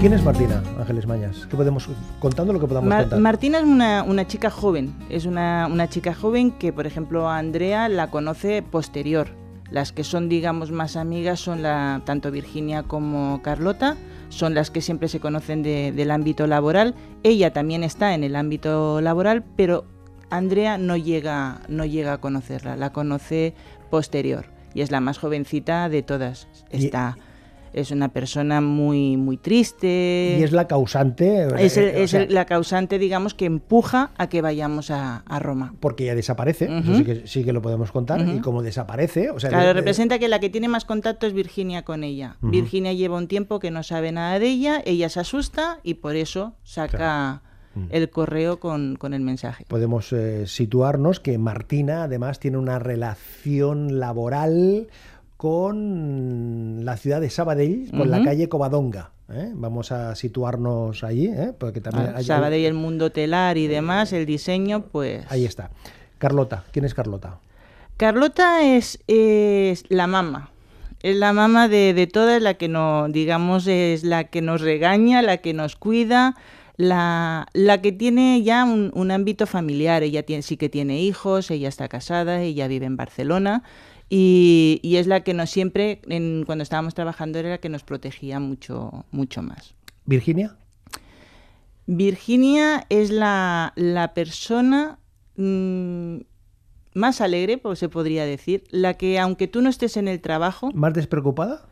¿Quién 0.00 0.12
es 0.12 0.22
Martina, 0.24 0.62
Ángeles 0.78 1.06
Mañas? 1.06 1.46
¿Qué 1.48 1.56
podemos 1.56 1.88
contando 2.18 2.52
lo 2.52 2.60
que 2.60 2.66
podamos 2.66 2.88
Mar- 2.88 3.02
contar? 3.04 3.20
Martina 3.20 3.58
es 3.58 3.64
una, 3.64 4.02
una 4.02 4.26
chica 4.26 4.50
joven, 4.50 4.94
es 5.10 5.26
una, 5.26 5.68
una 5.70 5.88
chica 5.88 6.12
joven 6.14 6.50
que, 6.50 6.72
por 6.72 6.86
ejemplo, 6.86 7.28
Andrea 7.30 7.88
la 7.88 8.10
conoce 8.10 8.62
posterior. 8.62 9.28
Las 9.70 9.92
que 9.92 10.04
son, 10.04 10.28
digamos, 10.28 10.70
más 10.70 10.96
amigas 10.96 11.40
son 11.40 11.62
la, 11.62 12.02
tanto 12.04 12.30
Virginia 12.30 12.82
como 12.84 13.40
Carlota, 13.42 13.96
son 14.28 14.54
las 14.54 14.70
que 14.70 14.80
siempre 14.80 15.08
se 15.08 15.18
conocen 15.20 15.62
de- 15.62 15.92
del 15.92 16.10
ámbito 16.10 16.46
laboral. 16.46 16.94
Ella 17.22 17.52
también 17.52 17.82
está 17.84 18.14
en 18.14 18.22
el 18.24 18.36
ámbito 18.36 19.00
laboral, 19.00 19.44
pero 19.56 19.84
Andrea 20.30 20.78
no 20.78 20.96
llega, 20.96 21.60
no 21.68 21.84
llega 21.84 22.14
a 22.14 22.18
conocerla, 22.20 22.76
la 22.76 22.92
conoce 22.92 23.54
posterior 23.90 24.55
y 24.76 24.82
es 24.82 24.90
la 24.92 25.00
más 25.00 25.18
jovencita 25.18 25.88
de 25.88 26.02
todas. 26.02 26.46
Y- 26.70 26.84
Está, 26.84 27.16
es 27.72 27.90
una 27.90 28.08
persona 28.08 28.60
muy, 28.62 29.16
muy 29.18 29.36
triste. 29.36 30.36
y 30.40 30.42
es 30.42 30.52
la 30.52 30.66
causante. 30.66 31.46
Es, 31.58 31.76
el- 31.76 31.84
eh, 31.84 32.02
es 32.04 32.10
sea, 32.12 32.22
el- 32.22 32.32
la 32.34 32.46
causante, 32.46 32.98
digamos, 32.98 33.34
que 33.34 33.44
empuja 33.44 34.12
a 34.16 34.28
que 34.28 34.40
vayamos 34.40 34.90
a, 34.90 35.18
a 35.26 35.38
Roma. 35.40 35.74
porque 35.80 36.04
ella 36.04 36.14
desaparece, 36.14 36.66
eso 36.78 36.94
sí 36.94 37.04
que, 37.04 37.26
sí 37.26 37.44
que 37.44 37.52
lo 37.52 37.60
podemos 37.60 37.90
contar, 37.92 38.20
y 38.26 38.38
como 38.40 38.62
desaparece, 38.62 39.30
o 39.30 39.38
sea, 39.40 39.50
Claro, 39.50 39.66
de- 39.66 39.72
representa 39.74 40.18
que 40.18 40.28
la 40.28 40.38
que 40.40 40.48
tiene 40.50 40.68
más 40.68 40.84
contacto 40.86 41.26
es 41.26 41.32
Virginia 41.34 41.82
con 41.84 42.02
ella. 42.04 42.36
Virginia 42.40 42.92
lleva 42.94 43.16
un 43.18 43.28
tiempo 43.28 43.58
que 43.58 43.70
no 43.70 43.82
sabe 43.82 44.10
nada 44.12 44.38
de 44.38 44.46
ella, 44.46 44.82
ella 44.86 45.08
se 45.10 45.20
asusta 45.20 45.80
y 45.82 45.94
por 45.94 46.16
eso 46.16 46.54
saca. 46.64 47.42
El 47.90 48.10
correo 48.10 48.58
con, 48.60 48.96
con 48.96 49.12
el 49.14 49.20
mensaje. 49.20 49.64
podemos 49.68 50.12
eh, 50.12 50.46
situarnos 50.46 51.20
que 51.20 51.38
Martina 51.38 52.04
además 52.04 52.38
tiene 52.40 52.58
una 52.58 52.78
relación 52.78 53.98
laboral 53.98 54.86
con 55.36 56.84
la 56.84 56.96
ciudad 56.96 57.20
de 57.20 57.30
Sabadell, 57.30 57.90
con 57.90 58.10
la 58.10 58.22
calle 58.24 58.48
Covadonga. 58.48 59.10
¿eh? 59.30 59.50
Vamos 59.54 59.92
a 59.92 60.14
situarnos 60.14 61.04
allí, 61.04 61.26
¿eh? 61.26 61.52
porque 61.58 61.80
también 61.80 62.08
Ah, 62.08 62.18
hay- 62.18 62.24
Sabadell, 62.24 62.64
el 62.64 62.74
mundo 62.74 63.10
telar 63.10 63.58
y 63.58 63.66
demás, 63.66 64.12
el 64.12 64.26
diseño, 64.26 64.82
pues... 64.90 65.24
ahí 65.30 65.44
está. 65.44 65.70
Carlota, 66.18 66.64
¿quién 66.72 66.84
es 66.84 66.94
Carlota? 66.94 67.38
Carlota 67.96 68.62
es, 68.64 68.98
es 69.06 69.84
la 69.88 70.06
mamá. 70.06 70.50
Es 71.02 71.16
la 71.16 71.32
mamá 71.32 71.68
de, 71.68 71.92
de 71.94 72.06
todas, 72.06 72.40
la 72.42 72.54
que 72.54 72.68
nos, 72.68 73.12
digamos, 73.12 73.66
es 73.66 74.02
la 74.02 74.24
que 74.24 74.40
nos 74.42 74.60
regaña, 74.62 75.22
la 75.22 75.36
que 75.38 75.52
nos 75.54 75.76
cuida, 75.76 76.34
la, 76.76 77.46
la 77.52 77.80
que 77.82 77.92
tiene 77.92 78.42
ya 78.42 78.64
un, 78.64 78.90
un 78.94 79.10
ámbito 79.10 79.46
familiar. 79.46 80.02
Ella 80.02 80.22
tiene, 80.24 80.42
sí 80.42 80.56
que 80.56 80.68
tiene 80.68 81.00
hijos, 81.00 81.50
ella 81.50 81.68
está 81.68 81.88
casada, 81.88 82.42
ella 82.42 82.68
vive 82.68 82.86
en 82.86 82.96
Barcelona 82.96 83.62
y, 84.08 84.78
y 84.82 84.96
es 84.96 85.06
la 85.06 85.20
que 85.24 85.34
nos 85.34 85.50
siempre, 85.50 86.00
en- 86.08 86.44
cuando 86.46 86.62
estábamos 86.62 86.94
trabajando, 86.94 87.38
era 87.38 87.48
la 87.50 87.58
que 87.58 87.68
nos 87.68 87.82
protegía 87.82 88.38
mucho, 88.40 89.04
mucho 89.10 89.42
más. 89.42 89.74
¿Virginia? 90.04 90.56
Virginia 91.86 92.84
es 92.88 93.10
la, 93.10 93.72
la 93.76 94.12
persona 94.14 94.98
mm, 95.36 96.16
más 96.94 97.20
alegre, 97.20 97.58
pues 97.58 97.78
se 97.78 97.88
podría 97.88 98.24
decir, 98.24 98.64
la 98.70 98.94
que 98.94 99.18
aunque 99.18 99.46
tú 99.48 99.60
no 99.62 99.68
estés 99.68 99.96
en 99.96 100.08
el 100.08 100.20
trabajo, 100.20 100.70
¿Más 100.74 100.94
despreocupada? 100.94 101.66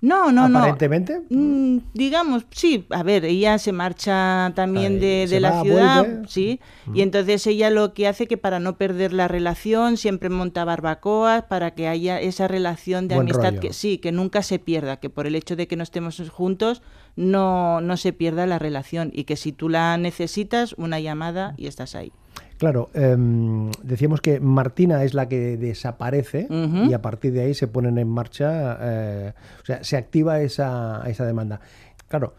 No, 0.00 0.30
no, 0.30 0.48
no. 0.48 0.58
Aparentemente. 0.60 1.22
Mm, 1.28 1.78
digamos, 1.92 2.46
sí, 2.50 2.86
a 2.90 3.02
ver, 3.02 3.24
ella 3.24 3.58
se 3.58 3.72
marcha 3.72 4.52
también 4.54 4.94
Ahí, 4.94 5.00
de, 5.00 5.26
de 5.28 5.40
la 5.40 5.50
va, 5.50 5.62
ciudad, 5.62 6.04
vuelve. 6.04 6.28
sí, 6.28 6.60
y 6.94 7.02
entonces 7.02 7.44
ella 7.48 7.68
lo 7.70 7.94
que 7.94 8.06
hace 8.06 8.28
que 8.28 8.36
para 8.36 8.60
no 8.60 8.76
perder 8.76 9.12
la 9.12 9.26
relación 9.26 9.96
siempre 9.96 10.28
monta 10.30 10.64
barbacoas 10.64 11.42
para 11.44 11.72
que 11.72 11.88
haya 11.88 12.20
esa 12.20 12.46
relación 12.46 13.08
de 13.08 13.16
Buen 13.16 13.26
amistad 13.26 13.48
rollo. 13.50 13.60
que 13.60 13.72
sí, 13.72 13.98
que 13.98 14.12
nunca 14.12 14.42
se 14.44 14.60
pierda, 14.60 14.98
que 14.98 15.10
por 15.10 15.26
el 15.26 15.34
hecho 15.34 15.56
de 15.56 15.66
que 15.66 15.74
no 15.74 15.82
estemos 15.82 16.22
juntos 16.30 16.80
no, 17.16 17.80
no 17.80 17.96
se 17.96 18.12
pierda 18.12 18.46
la 18.46 18.60
relación 18.60 19.10
y 19.12 19.24
que 19.24 19.34
si 19.34 19.50
tú 19.50 19.68
la 19.68 19.96
necesitas, 19.98 20.74
una 20.78 21.00
llamada 21.00 21.54
y 21.56 21.66
estás 21.66 21.96
ahí. 21.96 22.12
Claro, 22.58 22.90
em, 22.94 23.70
decíamos 23.84 24.20
que 24.20 24.40
Martina 24.40 25.04
es 25.04 25.14
la 25.14 25.28
que 25.28 25.56
desaparece 25.56 26.48
y 26.88 26.92
a 26.92 27.00
partir 27.00 27.32
de 27.32 27.42
ahí 27.42 27.54
se 27.54 27.68
ponen 27.68 27.98
en 27.98 28.08
marcha, 28.08 28.76
eh, 28.80 29.32
o 29.62 29.64
sea, 29.64 29.84
se 29.84 29.96
activa 29.96 30.40
esa, 30.40 31.02
esa 31.06 31.24
demanda. 31.24 31.60
Claro, 32.08 32.34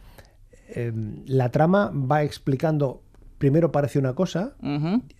em, 0.75 1.23
la 1.25 1.49
trama 1.49 1.91
va 1.93 2.23
explicando, 2.23 3.01
primero 3.38 3.71
parece 3.71 3.97
una 3.97 4.13
cosa, 4.13 4.55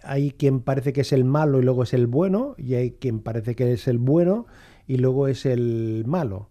hay 0.04 0.32
quien 0.32 0.60
parece 0.60 0.92
que 0.92 1.02
es 1.02 1.14
el 1.14 1.24
malo 1.24 1.60
y 1.60 1.64
luego 1.64 1.84
es 1.84 1.94
el 1.94 2.08
bueno, 2.08 2.56
y 2.58 2.74
hay 2.76 2.92
quien 2.92 3.20
parece 3.22 3.56
que 3.56 3.72
es 3.72 3.88
el 3.88 4.00
bueno 4.00 4.48
y 4.86 4.98
luego 4.98 5.28
es 5.30 5.46
el 5.46 6.04
malo. 6.08 6.50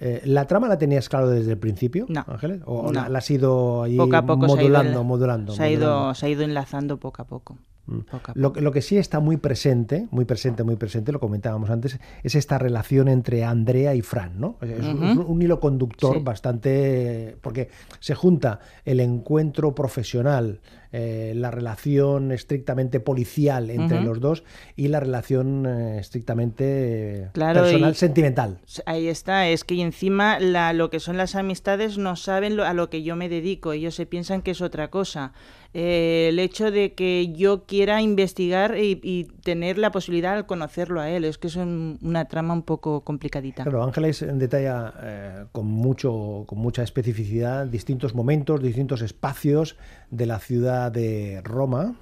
Eh, 0.00 0.22
¿La 0.24 0.46
trama 0.48 0.66
la 0.66 0.76
tenías 0.76 1.08
claro 1.08 1.28
desde 1.28 1.52
el 1.52 1.58
principio, 1.58 2.06
No. 2.08 2.24
Ángeles? 2.26 2.62
¿O 2.64 2.86
No. 2.90 2.92
la, 3.02 3.08
la 3.08 3.18
has 3.18 3.30
ido 3.30 3.84
ahí 3.84 3.96
Poco 3.96 4.16
a 4.16 4.26
poco 4.26 4.48
se 4.48 4.52
ha 4.58 4.62
ido 4.62 4.70
modulando, 4.72 5.00
enla- 5.00 5.04
modulando? 5.06 5.52
se 5.52 5.62
ha 5.62 5.70
ido, 5.70 5.86
modulando? 5.88 6.14
se 6.14 6.26
ha 6.26 6.28
ido 6.30 6.42
enlazando 6.42 6.96
poco 6.98 7.22
a 7.22 7.26
poco. 7.26 7.58
Mm. 7.86 7.98
Lo, 8.34 8.52
lo 8.54 8.70
que 8.70 8.80
sí 8.80 8.96
está 8.96 9.18
muy 9.18 9.36
presente, 9.38 10.06
muy 10.12 10.24
presente, 10.24 10.62
muy 10.62 10.76
presente, 10.76 11.10
lo 11.10 11.18
comentábamos 11.18 11.68
antes, 11.70 11.98
es 12.22 12.34
esta 12.36 12.56
relación 12.58 13.08
entre 13.08 13.44
Andrea 13.44 13.94
y 13.94 14.02
Fran, 14.02 14.38
¿no? 14.40 14.56
Es, 14.60 14.84
un- 14.86 15.42
hilo 15.42 15.58
conductor 15.58 16.14
Sí. 16.18 16.22
bastante... 16.22 17.36
porque 17.40 17.68
se 17.98 18.14
junta 18.14 18.60
el 18.84 19.00
encuentro 19.00 19.74
profesional, 19.74 20.60
eh, 20.92 21.32
la 21.34 21.50
relación 21.50 22.30
estrictamente 22.32 23.00
policial 23.00 23.70
entre 23.70 24.02
los 24.02 24.20
dos 24.20 24.44
y 24.76 24.88
la 24.88 25.00
relación 25.00 25.64
eh, 25.66 25.98
estrictamente 25.98 27.30
Claro, 27.32 27.62
personal, 27.62 27.92
y- 27.92 27.94
sentimental. 27.94 28.58
Ahí 28.86 29.08
está, 29.08 29.48
es 29.48 29.64
que 29.64 29.80
encima 29.80 30.38
la, 30.38 30.72
lo 30.72 30.90
que 30.90 31.00
son 31.00 31.16
las 31.16 31.34
amistades 31.34 31.98
no 31.98 32.14
saben 32.16 32.56
lo- 32.56 32.64
a 32.64 32.74
lo 32.74 32.90
que 32.90 33.02
yo 33.02 33.16
me 33.16 33.28
dedico, 33.28 33.72
ellos 33.72 33.94
se 33.94 34.06
piensan 34.06 34.42
que 34.42 34.52
es 34.52 34.60
otra 34.60 34.88
cosa. 34.90 35.32
Eh, 35.74 36.26
el 36.28 36.38
hecho 36.38 36.70
de 36.70 36.92
que 36.94 37.32
yo 37.32 37.64
quiera 37.64 38.02
investigar 38.02 38.76
y, 38.78 39.24
tener 39.42 39.78
la 39.78 39.90
posibilidad 39.90 40.36
de 40.36 40.44
conocerlo 40.44 41.00
a 41.00 41.10
él, 41.10 41.24
es 41.24 41.38
que 41.38 41.46
es 41.48 41.56
un- 41.56 41.98
una 42.02 42.26
trama 42.26 42.54
un 42.54 42.62
poco 42.62 43.00
complicadita. 43.02 43.62
Claro, 43.64 43.82
Ángeles 43.82 44.24
detalla 44.34 44.92
eh, 45.02 45.44
con, 45.52 45.66
mucho, 45.66 46.44
con 46.46 46.58
mucha 46.58 46.82
especificidad 46.82 47.66
distintos 47.66 48.14
momentos, 48.14 48.62
distintos 48.62 49.02
espacios 49.02 49.76
de 50.10 50.26
la 50.26 50.38
ciudad 50.38 50.92
de 50.92 51.40
Roma. 51.42 51.94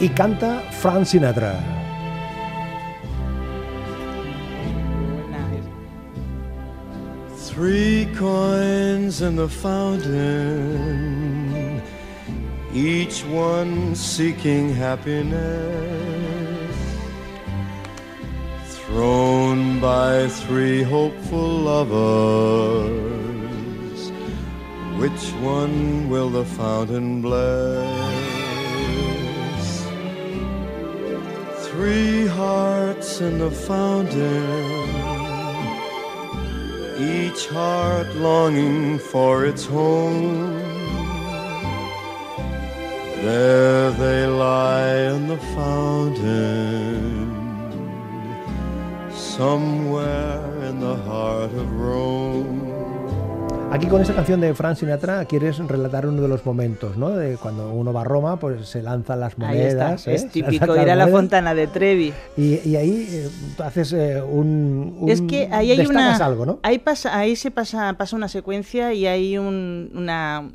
Y 0.00 0.08
canta 0.10 0.60
Frank 0.70 1.04
Sinatra. 1.04 1.89
Three 7.60 8.08
coins 8.14 9.20
in 9.20 9.36
the 9.36 9.46
fountain, 9.46 10.22
each 12.72 13.22
one 13.26 13.94
seeking 13.94 14.72
happiness. 14.72 15.36
Thrown 18.64 19.78
by 19.78 20.28
three 20.28 20.82
hopeful 20.82 21.50
lovers, 21.68 22.90
which 24.96 25.30
one 25.42 26.08
will 26.08 26.30
the 26.30 26.46
fountain 26.46 27.20
bless? 27.20 27.90
Three 31.68 32.26
hearts 32.26 33.20
in 33.20 33.38
the 33.38 33.50
fountain 33.50 34.99
each 37.00 37.48
heart 37.48 38.14
longing 38.14 38.98
for 38.98 39.46
its 39.46 39.64
home. 39.64 40.58
There 43.22 43.90
they 43.92 44.26
lie 44.26 44.94
in 45.14 45.28
the 45.28 45.38
fountain, 45.56 47.30
somewhere 49.10 50.44
in 50.68 50.80
the 50.80 50.96
heart 50.96 51.52
of 51.52 51.72
Rome. 51.72 52.69
Aquí 53.72 53.86
con 53.86 54.02
esta 54.02 54.14
canción 54.14 54.40
de 54.40 54.52
Frank 54.52 54.76
Sinatra 54.76 55.24
quieres 55.26 55.58
relatar 55.58 56.04
uno 56.04 56.20
de 56.20 56.26
los 56.26 56.44
momentos, 56.44 56.96
¿no? 56.96 57.10
De 57.10 57.36
cuando 57.36 57.70
uno 57.72 57.92
va 57.92 58.00
a 58.00 58.04
Roma, 58.04 58.36
pues 58.38 58.66
se 58.68 58.82
lanzan 58.82 59.20
las 59.20 59.34
Ahí 59.38 59.58
está, 59.60 59.84
monedas. 59.84 60.08
¿eh? 60.08 60.14
es 60.14 60.28
típico 60.30 60.74
ir 60.74 60.90
a 60.90 60.96
la 60.96 61.04
monedas. 61.04 61.10
fontana 61.10 61.54
de 61.54 61.66
Trevi. 61.68 62.12
Y, 62.36 62.68
y 62.68 62.74
ahí 62.76 63.06
eh, 63.08 63.28
tú 63.56 63.62
haces 63.62 63.92
eh, 63.92 64.20
un, 64.20 64.96
un- 64.98 65.08
Es 65.08 65.22
que 65.22 65.48
ahí 65.52 65.70
hay 65.70 65.86
una. 65.86 66.16
algo, 66.16 66.44
¿no? 66.46 66.58
Ahí, 66.64 66.80
pasa, 66.80 67.16
ahí 67.16 67.36
se 67.36 67.52
pasa, 67.52 67.92
pasa 67.96 68.16
una 68.16 68.26
secuencia 68.26 68.92
y 68.92 69.06
hay 69.06 69.38
un- 69.38 69.92
una. 69.94 70.50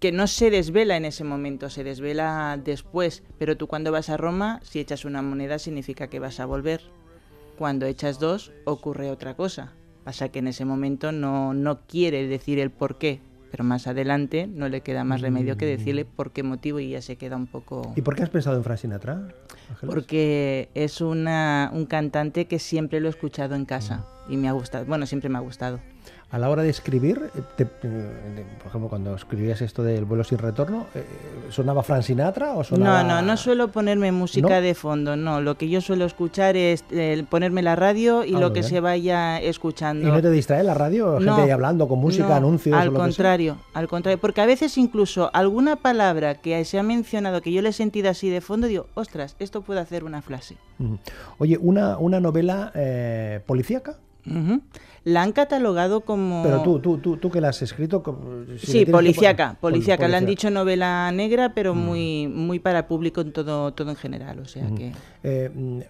que 0.00 0.10
no 0.10 0.26
se 0.26 0.50
desvela 0.50 0.96
en 0.96 1.04
ese 1.04 1.22
momento, 1.22 1.70
se 1.70 1.84
desvela 1.84 2.58
después. 2.62 3.22
Pero 3.38 3.56
tú 3.56 3.68
cuando 3.68 3.92
vas 3.92 4.10
a 4.10 4.16
Roma, 4.16 4.58
si 4.64 4.80
echas 4.80 5.04
una 5.04 5.22
moneda 5.22 5.60
significa 5.60 6.08
que 6.08 6.18
vas 6.18 6.40
a 6.40 6.46
volver. 6.46 6.80
Cuando 7.58 7.86
echas 7.86 8.18
dos, 8.18 8.50
ocurre 8.64 9.08
otra 9.10 9.34
cosa. 9.34 9.72
Pasa 10.06 10.28
que 10.28 10.38
en 10.38 10.46
ese 10.46 10.64
momento 10.64 11.10
no, 11.10 11.52
no 11.52 11.80
quiere 11.80 12.28
decir 12.28 12.60
el 12.60 12.70
por 12.70 12.96
qué. 12.96 13.18
Pero 13.50 13.64
más 13.64 13.88
adelante 13.88 14.46
no 14.46 14.68
le 14.68 14.80
queda 14.80 15.02
más 15.02 15.20
remedio 15.20 15.56
que 15.56 15.66
decirle 15.66 16.04
por 16.04 16.30
qué 16.30 16.44
motivo 16.44 16.78
y 16.78 16.90
ya 16.90 17.02
se 17.02 17.16
queda 17.16 17.34
un 17.34 17.48
poco. 17.48 17.92
¿Y 17.96 18.02
por 18.02 18.14
qué 18.14 18.22
has 18.22 18.30
pensado 18.30 18.56
en 18.56 18.62
Frank 18.62 18.78
Sinatra? 18.78 19.14
Ángeles? 19.68 19.92
Porque 19.92 20.68
es 20.74 21.00
una, 21.00 21.72
un 21.74 21.86
cantante 21.86 22.44
que 22.44 22.60
siempre 22.60 23.00
lo 23.00 23.08
he 23.08 23.10
escuchado 23.10 23.56
en 23.56 23.64
casa 23.64 24.06
y 24.28 24.36
me 24.36 24.48
ha 24.48 24.52
gustado. 24.52 24.86
Bueno, 24.86 25.06
siempre 25.06 25.28
me 25.28 25.38
ha 25.38 25.40
gustado. 25.40 25.80
A 26.28 26.38
la 26.38 26.50
hora 26.50 26.62
de 26.64 26.70
escribir, 26.70 27.30
eh, 27.36 27.40
te- 27.56 27.68
eh, 27.84 28.44
por 28.58 28.66
ejemplo, 28.66 28.88
cuando 28.88 29.14
escribías 29.14 29.62
esto 29.62 29.84
del 29.84 30.04
vuelo 30.04 30.24
sin 30.24 30.38
retorno, 30.38 30.86
eh, 30.94 31.04
¿sonaba 31.50 31.84
Frank 31.84 32.02
Sinatra 32.02 32.54
o 32.54 32.64
sonaba...? 32.64 33.04
No, 33.04 33.08
no, 33.08 33.22
no 33.22 33.36
suelo 33.36 33.68
ponerme 33.68 34.10
música 34.10 34.48
¿No? 34.56 34.60
de 34.60 34.74
fondo, 34.74 35.14
no. 35.16 35.40
Lo 35.40 35.56
que 35.56 35.68
yo 35.68 35.80
suelo 35.80 36.04
escuchar 36.04 36.56
es 36.56 36.84
eh, 36.90 37.24
ponerme 37.30 37.62
la 37.62 37.76
radio 37.76 38.24
y 38.24 38.34
Ah, 38.34 38.40
lo 38.40 38.48
que 38.52 38.60
bien. 38.60 38.70
se 38.70 38.80
vaya 38.80 39.40
¿Y 39.40 39.46
escuchando. 39.46 40.08
no 40.08 40.20
te 40.20 40.30
distrae 40.32 40.64
la 40.64 40.74
radio? 40.74 41.12
Gente 41.12 41.26
No, 41.26 41.36
ahí 41.36 41.50
hablando 41.50 41.86
con 41.86 42.00
música, 42.00 42.28
no, 42.28 42.34
anuncios 42.34 42.76
Al 42.76 42.88
o 42.88 42.90
lo 42.90 42.98
que 42.98 42.98
sea? 42.98 43.04
contrario, 43.06 43.56
al 43.72 43.86
contrario. 43.88 44.18
Porque 44.20 44.40
a 44.40 44.46
veces 44.46 44.76
incluso 44.78 45.30
alguna 45.32 45.76
palabra 45.76 46.34
que 46.34 46.64
se 46.64 46.76
ha 46.78 46.82
mencionado 46.82 47.40
que 47.40 47.52
yo 47.52 47.62
le 47.62 47.68
he 47.68 47.72
sentido 47.72 48.10
así 48.10 48.28
de 48.30 48.40
fondo, 48.40 48.66
digo, 48.66 48.86
ostras, 48.94 49.36
esto 49.38 49.62
puede 49.62 49.78
hacer 49.80 50.02
una 50.02 50.22
frase. 50.22 50.56
Oye, 51.38 51.56
una, 51.60 51.98
una 51.98 52.18
novela 52.18 52.72
eh, 52.74 53.40
policíaca, 53.46 53.96
Ujú. 54.26 54.60
La 55.04 55.22
han 55.22 55.30
catalogado 55.32 56.00
como... 56.00 56.42
pero 56.42 56.62
tú, 56.62 56.80
tú, 56.80 56.98
tú, 56.98 57.16
tú 57.16 57.30
que 57.30 57.40
la 57.40 57.50
has 57.50 57.62
escrito... 57.62 58.02
si 58.58 58.58
Sí, 58.58 58.72
tienes 58.72 58.86
que 58.86 58.92
policíaca, 58.92 59.56
policíaca. 59.60 60.08
Le 60.08 60.16
han 60.16 60.24
policíaca. 60.24 60.30
dicho 60.30 60.50
novela 60.50 61.12
negra, 61.12 61.54
pero 61.54 61.74
muy, 61.76 62.26
muy 62.26 62.58
para 62.58 62.80
el 62.80 62.84
público 62.86 63.20
en 63.20 63.32
todo, 63.32 63.72
todo 63.72 63.90
en 63.90 63.96
general. 63.96 64.40
O 64.40 64.46
sea 64.46 64.68
que. 64.76 64.92
Eh, 65.22 65.48
mm, 65.54 65.80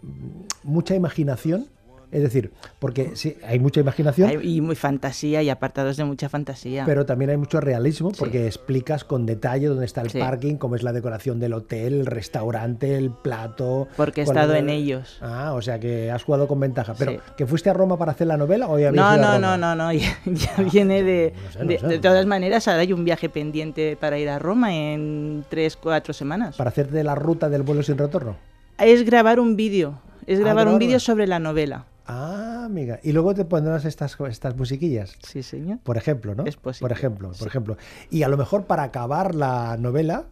mucha 0.65 0.95
imaginación, 0.95 1.67
es 2.13 2.23
decir, 2.23 2.53
porque 2.79 3.13
sí, 3.17 3.37
hay 3.47 3.59
mucha 3.59 3.81
imaginación, 3.81 4.29
Hay- 4.31 4.57
y 4.57 4.61
muy 4.61 4.77
fantasía 4.77 5.43
y 5.43 5.51
apartados 5.51 5.97
de 5.97 6.05
mucha 6.05 6.29
fantasía. 6.29 6.85
pero 6.87 7.05
también 7.07 7.31
hay 7.31 7.37
mucho 7.37 7.61
realismo 7.61 8.11
Sí. 8.11 8.17
porque 8.19 8.47
explicas 8.47 9.05
con 9.05 9.27
detalle 9.27 9.67
dónde 9.67 9.85
está 9.87 10.03
el 10.03 10.11
Sí. 10.11 10.19
parking, 10.19 10.57
cómo 10.57 10.77
es 10.77 10.83
la 10.83 10.93
decoración 10.93 11.41
del 11.41 11.53
hotel, 11.55 12.01
el 12.01 12.07
restaurante, 12.07 12.97
el 12.97 13.11
plato. 13.11 13.89
Porque 13.97 14.21
he 14.21 14.25
estado 14.25 14.55
es- 14.55 14.61
en 14.61 14.71
ellos. 14.71 15.19
Ah, 15.21 15.53
o 15.55 15.63
sea 15.63 15.79
que 15.81 16.11
has 16.11 16.23
jugado 16.23 16.47
con 16.49 16.61
ventaja. 16.61 16.95
Pero. 16.99 17.21
¿que 17.37 17.47
fuiste 17.47 17.71
a 17.71 17.73
Roma 17.73 17.97
para 17.99 18.13
hacer 18.13 18.27
la 18.27 18.37
novela 18.37 18.69
o 18.69 18.79
ya 18.79 18.93
No, 18.93 19.17
no, 19.17 19.23
Roma? 19.35 19.39
no, 19.39 19.57
no, 19.59 19.75
no, 19.75 19.93
ya, 19.93 20.17
ya 20.27 20.63
viene 20.73 21.03
de, 21.03 21.33
no 21.45 21.53
sé, 21.53 21.59
no 21.61 21.65
de, 21.67 21.79
sé. 21.79 21.87
de 21.87 21.99
todas 21.99 22.27
maneras, 22.27 22.67
ahora 22.69 22.81
hay 22.81 22.93
un 22.93 23.05
viaje 23.05 23.29
pendiente 23.29 23.97
para 24.01 24.19
ir 24.19 24.29
a 24.29 24.39
Roma 24.39 24.75
en 24.75 25.45
tres, 25.49 25.77
cuatro 25.77 26.13
semanas. 26.15 26.57
Para 26.57 26.71
hacerte 26.71 27.03
la 27.05 27.15
ruta 27.15 27.49
del 27.49 27.63
vuelo 27.63 27.83
sin 27.83 27.99
retorno. 27.99 28.37
Es 28.79 29.05
grabar 29.05 29.41
un 29.41 29.57
vídeo, 29.57 29.99
es 30.27 30.39
Ah, 30.39 30.43
grabar 30.43 30.69
un 30.69 30.79
vídeo 30.79 31.01
sobre 31.01 31.27
la 31.27 31.39
novela. 31.39 31.87
Ah, 32.07 32.63
amiga. 32.67 33.01
Y 33.03 33.13
luego 33.13 33.35
te 33.35 33.45
pondrás 33.45 33.85
estas, 33.85 34.17
estas 34.29 34.57
musiquillas. 34.57 35.17
Sí, 35.23 35.43
señor. 35.43 35.79
Por 35.81 35.97
ejemplo, 35.97 36.35
¿no? 36.35 36.45
Es 36.45 36.57
posible, 36.57 36.89
Por 36.89 36.93
ejemplo, 36.93 37.33
por 37.37 37.49
ejemplo. 37.49 37.77
Y 38.11 38.23
a 38.23 38.29
lo 38.29 38.37
mejor 38.37 38.67
para 38.67 38.85
acabar 38.85 39.35
la 39.35 39.77
novela, 39.77 40.27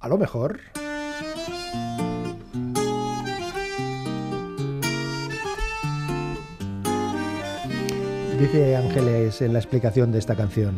a 0.00 0.08
lo 0.08 0.18
mejor. 0.18 0.58
Dice 8.40 8.74
Ángeles 8.74 9.42
en 9.42 9.52
la 9.52 9.58
explicación 9.58 10.10
de 10.10 10.18
esta 10.18 10.34
canción. 10.34 10.74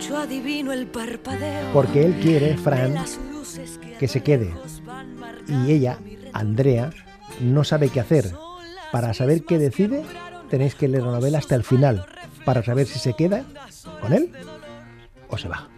Yo 0.00 0.16
adivino 0.16 0.72
el 0.72 0.86
parpadeo. 0.86 1.72
Porque 1.72 2.06
él 2.06 2.14
quiere, 2.20 2.56
Fran, 2.56 2.94
que 3.98 4.08
se 4.08 4.22
quede. 4.22 4.50
y 5.46 5.70
ella 5.72 5.98
Andrea 6.32 6.90
no 7.40 7.64
sabe 7.64 7.88
qué 7.88 8.00
hacer. 8.00 8.32
Para 8.90 9.14
saber 9.14 9.44
qué 9.44 9.58
decide, 9.58 10.02
tenéis 10.50 10.74
que 10.74 10.88
leer 10.88 11.04
la 11.04 11.12
novela 11.12 11.38
hasta 11.38 11.54
el 11.54 11.64
final, 11.64 12.04
para 12.44 12.62
saber 12.62 12.86
si 12.86 12.98
se 12.98 13.14
queda 13.14 13.44
con 14.00 14.12
él 14.12 14.30
o 15.28 15.38
se 15.38 15.48
va. 15.48 15.68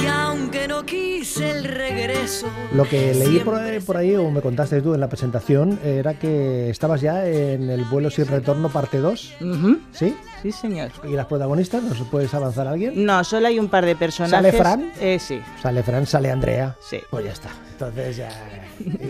Y 0.00 0.06
aunque 0.06 0.66
no 0.66 0.86
quise 0.86 1.50
el 1.50 1.64
regreso. 1.64 2.46
Lo 2.72 2.84
que 2.84 3.14
leí 3.14 3.40
por 3.40 3.54
ahí, 3.56 3.80
por 3.80 3.96
ahí, 3.98 4.16
o 4.16 4.30
me 4.30 4.40
contaste 4.40 4.80
tú 4.80 4.94
en 4.94 5.00
la 5.00 5.08
presentación, 5.08 5.78
era 5.84 6.14
que 6.14 6.70
estabas 6.70 7.02
ya 7.02 7.26
en 7.26 7.68
el 7.68 7.84
vuelo 7.84 8.10
sin 8.10 8.26
retorno 8.26 8.70
parte 8.70 8.98
2, 8.98 9.34
Ujú, 9.40 9.78
¿sí? 9.92 10.16
Sí, 10.42 10.52
señor. 10.52 10.90
¿Y 11.04 11.12
las 11.14 11.26
protagonistas? 11.26 11.82
¿Nos 11.82 11.98
puedes 12.08 12.32
avanzar 12.34 12.66
a 12.66 12.70
alguien? 12.70 13.04
No, 13.04 13.22
solo 13.24 13.48
hay 13.48 13.58
un 13.58 13.68
par 13.68 13.84
de 13.84 13.96
personajes. 13.96 14.36
¿Sale 14.36 14.52
Fran? 14.52 14.92
Eh, 15.00 15.18
sí. 15.18 15.40
Sale 15.62 15.82
Fran, 15.82 16.06
sale 16.06 16.30
Andrea. 16.30 16.76
Sí. 16.80 16.98
Pues 17.10 17.24
ya 17.24 17.32
está. 17.32 17.48
Entonces 17.72 18.16
ya. 18.16 18.28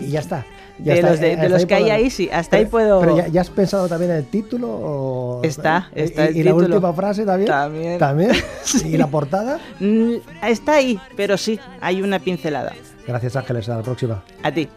Y 0.01 0.07
ya 0.09 0.19
está. 0.19 0.45
Ya 0.81 0.93
De 0.93 0.99
está. 0.99 1.09
los 1.11 1.19
de- 1.19 1.33
Eh, 1.33 1.35
de 1.35 1.49
los 1.49 1.65
que 1.65 1.75
hay 1.75 1.89
ahí, 1.89 2.09
sí, 2.09 2.29
hasta 2.31 2.55
ahí 2.55 2.65
puedo- 2.65 3.01
Pero 3.01 3.17
ya, 3.17 3.27
ya 3.27 3.41
has 3.41 3.49
pensado 3.49 3.89
también 3.89 4.11
en 4.11 4.17
el 4.19 4.25
título 4.27 4.69
o. 4.71 5.41
Está, 5.43 5.89
¿Y- 5.93 6.03
está 6.03 6.27
el 6.27 6.37
¿Y, 6.37 6.43
la 6.43 6.53
última 6.53 6.93
frase 6.93 7.25
también? 7.25 7.49
También. 7.49 7.99
¿También? 7.99 8.31
¿Y 8.85 8.95
la 8.95 9.07
portada? 9.07 9.59
Mm, 9.81 10.13
Está 10.41 10.75
ahí, 10.75 10.97
pero 11.17 11.35
sí, 11.37 11.59
hay 11.81 12.01
una 12.01 12.19
pincelada. 12.19 12.71
Gracias 13.05 13.35
Ángeles, 13.35 13.63
hasta 13.67 13.75
la 13.75 13.83
próxima. 13.83 14.23
A 14.41 14.53
ti. 14.53 14.69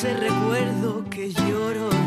Dulce 0.00 0.14
recuerdo 0.14 1.04
que 1.10 1.30
lloro. 1.30 1.99